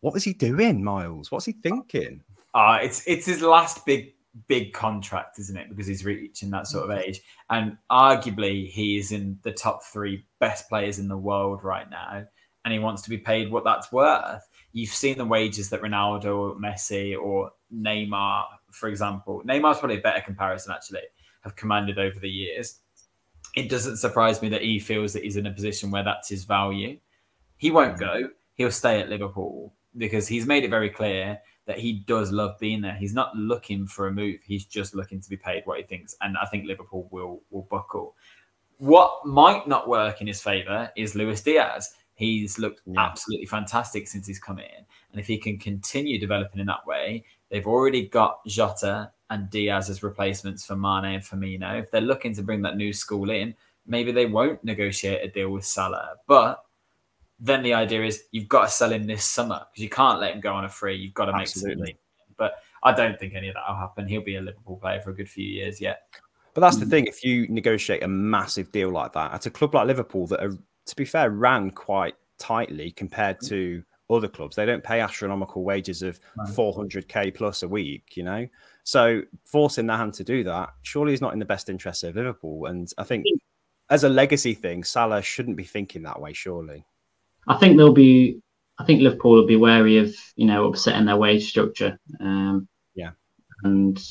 [0.00, 1.30] what is he doing, Myles?
[1.30, 2.22] What's he thinking?
[2.54, 4.14] Uh, it's it's his last big
[4.46, 5.68] big contract, isn't it?
[5.68, 7.08] Because he's reaching that sort of mm-hmm.
[7.08, 7.20] age,
[7.50, 12.24] and arguably he is in the top three best players in the world right now,
[12.64, 14.48] and he wants to be paid what that's worth.
[14.72, 20.20] You've seen the wages that Ronaldo, Messi, or Neymar, for example, Neymar's probably a better
[20.20, 21.02] comparison actually,
[21.42, 22.78] have commanded over the years
[23.54, 26.44] it doesn't surprise me that he feels that he's in a position where that's his
[26.44, 26.98] value.
[27.56, 28.00] He won't mm.
[28.00, 28.30] go.
[28.54, 32.80] He'll stay at Liverpool because he's made it very clear that he does love being
[32.80, 32.94] there.
[32.94, 34.40] He's not looking for a move.
[34.44, 36.16] He's just looking to be paid what he thinks.
[36.20, 38.16] And I think Liverpool will will buckle.
[38.78, 41.94] What might not work in his favour is Luis Diaz.
[42.14, 43.00] He's looked yeah.
[43.00, 44.84] absolutely fantastic since he's come in.
[45.10, 49.88] And if he can continue developing in that way, they've already got Jota and Diaz
[49.90, 51.80] as replacements for Mane and Firmino.
[51.80, 53.54] If they're looking to bring that new school in,
[53.86, 56.16] maybe they won't negotiate a deal with Salah.
[56.26, 56.62] But
[57.40, 60.34] then the idea is you've got to sell him this summer because you can't let
[60.34, 60.96] him go on a free.
[60.96, 61.96] You've got to make Absolutely.
[62.36, 64.06] But I don't think any of that will happen.
[64.06, 66.02] He'll be a Liverpool player for a good few years yet.
[66.54, 66.90] But that's the hmm.
[66.90, 67.06] thing.
[67.06, 70.56] If you negotiate a massive deal like that at a club like Liverpool, that are,
[70.86, 76.02] to be fair, ran quite tightly compared to other clubs, they don't pay astronomical wages
[76.02, 78.46] of 400k plus a week, you know?
[78.84, 82.16] So forcing their hand to do that surely is not in the best interest of
[82.16, 82.66] Liverpool.
[82.66, 83.24] And I think
[83.90, 86.32] as a legacy thing, Salah shouldn't be thinking that way.
[86.32, 86.84] Surely,
[87.46, 88.40] I think they'll be.
[88.78, 91.98] I think Liverpool will be wary of you know upsetting their wage structure.
[92.20, 93.10] Um, yeah,
[93.64, 94.02] and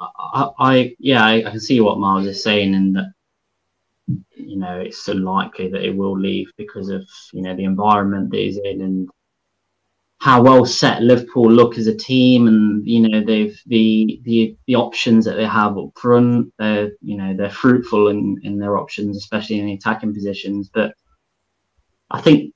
[0.00, 3.12] I, I yeah I, I, can see what Myles is saying, and that
[4.34, 8.38] you know it's unlikely that it will leave because of you know the environment that
[8.38, 9.08] he's in and
[10.20, 14.74] how well set Liverpool look as a team, and you know they've the the the
[14.74, 16.52] options that they have up front.
[16.58, 20.70] They're you know they're fruitful in in their options, especially in the attacking positions.
[20.72, 20.92] But
[22.10, 22.52] I think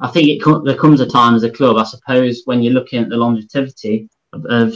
[0.00, 3.02] I think it there comes a time as a club, I suppose, when you're looking
[3.02, 4.74] at the longevity of, of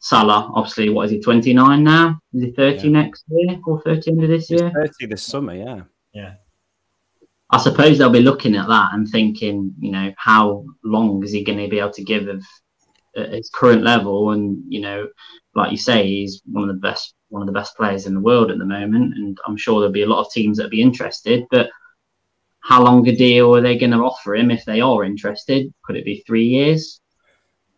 [0.00, 0.50] Salah.
[0.54, 1.20] Obviously, what is he?
[1.20, 2.18] Twenty nine now?
[2.32, 3.02] Is he thirty yeah.
[3.02, 4.72] next year or thirty end of this He's year?
[4.74, 5.82] Thirty this summer, yeah,
[6.12, 6.34] yeah.
[7.50, 11.44] I suppose they'll be looking at that and thinking, you know, how long is he
[11.44, 12.42] going to be able to give of
[13.16, 14.30] at his current level?
[14.30, 15.08] And you know,
[15.54, 18.20] like you say, he's one of the best one of the best players in the
[18.20, 20.82] world at the moment, and I'm sure there'll be a lot of teams that'll be
[20.82, 21.44] interested.
[21.50, 21.68] But
[22.60, 25.72] how long a deal are they going to offer him if they are interested?
[25.84, 27.00] Could it be three years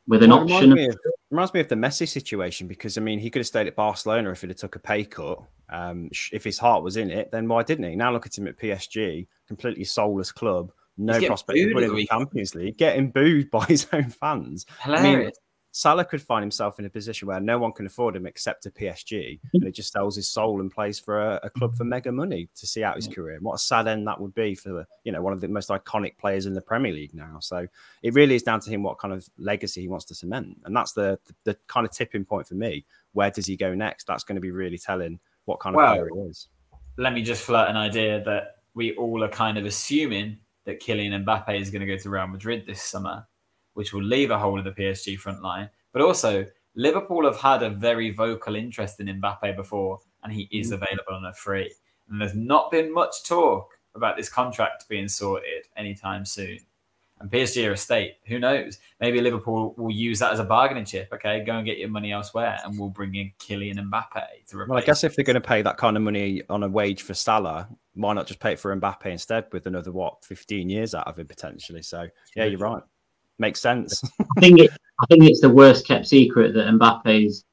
[0.06, 0.70] with an well, option?
[0.70, 0.98] Reminds me, of,
[1.30, 4.30] reminds me of the Messi situation because I mean he could have stayed at Barcelona
[4.30, 5.38] if he'd have took a pay cut.
[5.70, 7.96] Um, if his heart was in it, then why didn't he?
[7.96, 12.54] Now look at him at PSG, completely soulless club, no prospect of winning the Champions
[12.54, 14.66] League, getting booed by his own fans.
[14.80, 15.04] Hilarious.
[15.04, 15.30] I mean,
[15.74, 18.70] Salah could find himself in a position where no one can afford him except a
[18.70, 19.48] PSG, mm-hmm.
[19.54, 22.48] and he just sells his soul and plays for a, a club for mega money
[22.54, 23.36] to see out his career.
[23.36, 25.70] And what a sad end that would be for you know one of the most
[25.70, 27.38] iconic players in the Premier League now.
[27.40, 27.66] So
[28.02, 30.76] it really is down to him what kind of legacy he wants to cement, and
[30.76, 32.84] that's the the, the kind of tipping point for me.
[33.12, 34.06] Where does he go next?
[34.06, 36.48] That's going to be really telling what kind of well, player he is.
[36.98, 41.24] Let me just flirt an idea that we all are kind of assuming that Kylian
[41.24, 43.26] Mbappe is going to go to Real Madrid this summer
[43.74, 45.70] which will leave a hole in the PSG front line.
[45.92, 50.70] But also, Liverpool have had a very vocal interest in Mbappe before, and he is
[50.70, 50.74] mm.
[50.74, 51.72] available on a free.
[52.08, 56.58] And there's not been much talk about this contract being sorted anytime soon.
[57.20, 58.14] And PSG are a state.
[58.26, 58.78] Who knows?
[59.00, 61.08] Maybe Liverpool will use that as a bargaining chip.
[61.12, 64.68] Okay, go and get your money elsewhere, and we'll bring in Kylian Mbappe to replace.
[64.68, 67.02] Well, I guess if they're going to pay that kind of money on a wage
[67.02, 70.96] for Salah, why not just pay it for Mbappe instead with another what, fifteen years
[70.96, 71.82] out of him potentially?
[71.82, 72.82] So yeah, you're right
[73.42, 74.02] makes sense.
[74.36, 74.70] I think it,
[75.00, 77.44] I think it's the worst kept secret that Mbappe's,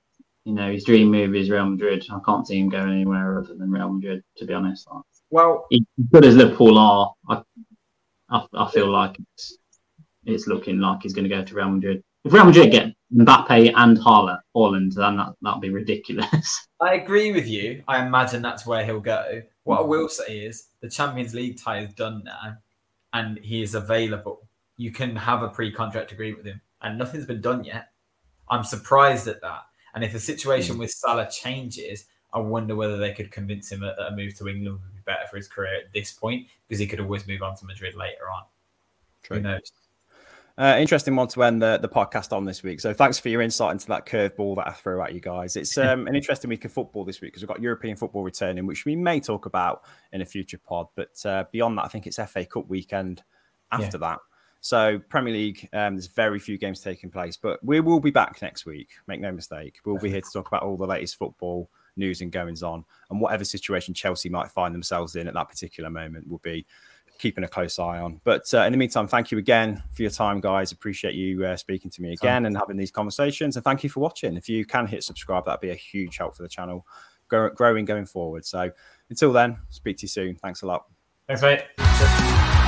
[0.45, 2.05] you know, his dream move is Real Madrid.
[2.09, 4.87] I can't see him going anywhere other than Real Madrid, to be honest.
[5.29, 5.81] Well, as
[6.11, 7.41] good as Liverpool are, I,
[8.29, 9.57] I, I feel like it's
[10.25, 12.03] it's looking like he's going to go to Real Madrid.
[12.23, 16.67] If Real Madrid get Mbappe and Haaland, Haaland then that that'd be ridiculous.
[16.81, 17.83] I agree with you.
[17.87, 19.41] I imagine that's where he'll go.
[19.63, 22.57] What I will say is the Champions League tie is done now,
[23.13, 24.48] and he is available
[24.79, 27.89] you can have a pre-contract agreement with him, and nothing's been done yet.
[28.49, 29.63] I'm surprised at that.
[29.93, 30.79] And if the situation mm.
[30.79, 34.79] with Salah changes, I wonder whether they could convince him that a move to England
[34.81, 37.57] would be better for his career at this point because he could always move on
[37.57, 38.43] to Madrid later on.
[39.21, 39.37] True.
[39.37, 39.71] Who knows?
[40.57, 42.79] Uh, interesting one to end the, the podcast on this week.
[42.79, 45.57] So thanks for your insight into that curveball that I threw at you guys.
[45.57, 48.65] It's um, an interesting week of football this week because we've got European football returning,
[48.65, 50.87] which we may talk about in a future pod.
[50.95, 53.23] But uh, beyond that, I think it's FA Cup weekend
[53.73, 54.11] after yeah.
[54.11, 54.19] that.
[54.61, 58.41] So Premier League, um, there's very few games taking place, but we will be back
[58.41, 58.89] next week.
[59.07, 62.31] Make no mistake, we'll be here to talk about all the latest football news and
[62.31, 66.39] goings on, and whatever situation Chelsea might find themselves in at that particular moment, we'll
[66.39, 66.65] be
[67.19, 68.19] keeping a close eye on.
[68.23, 70.71] But uh, in the meantime, thank you again for your time, guys.
[70.71, 73.99] Appreciate you uh, speaking to me again and having these conversations, and thank you for
[73.99, 74.37] watching.
[74.37, 76.85] If you can hit subscribe, that'd be a huge help for the channel
[77.29, 78.45] growing going forward.
[78.45, 78.71] So
[79.09, 80.35] until then, speak to you soon.
[80.35, 80.85] Thanks a lot.
[81.27, 82.58] Thanks, mate.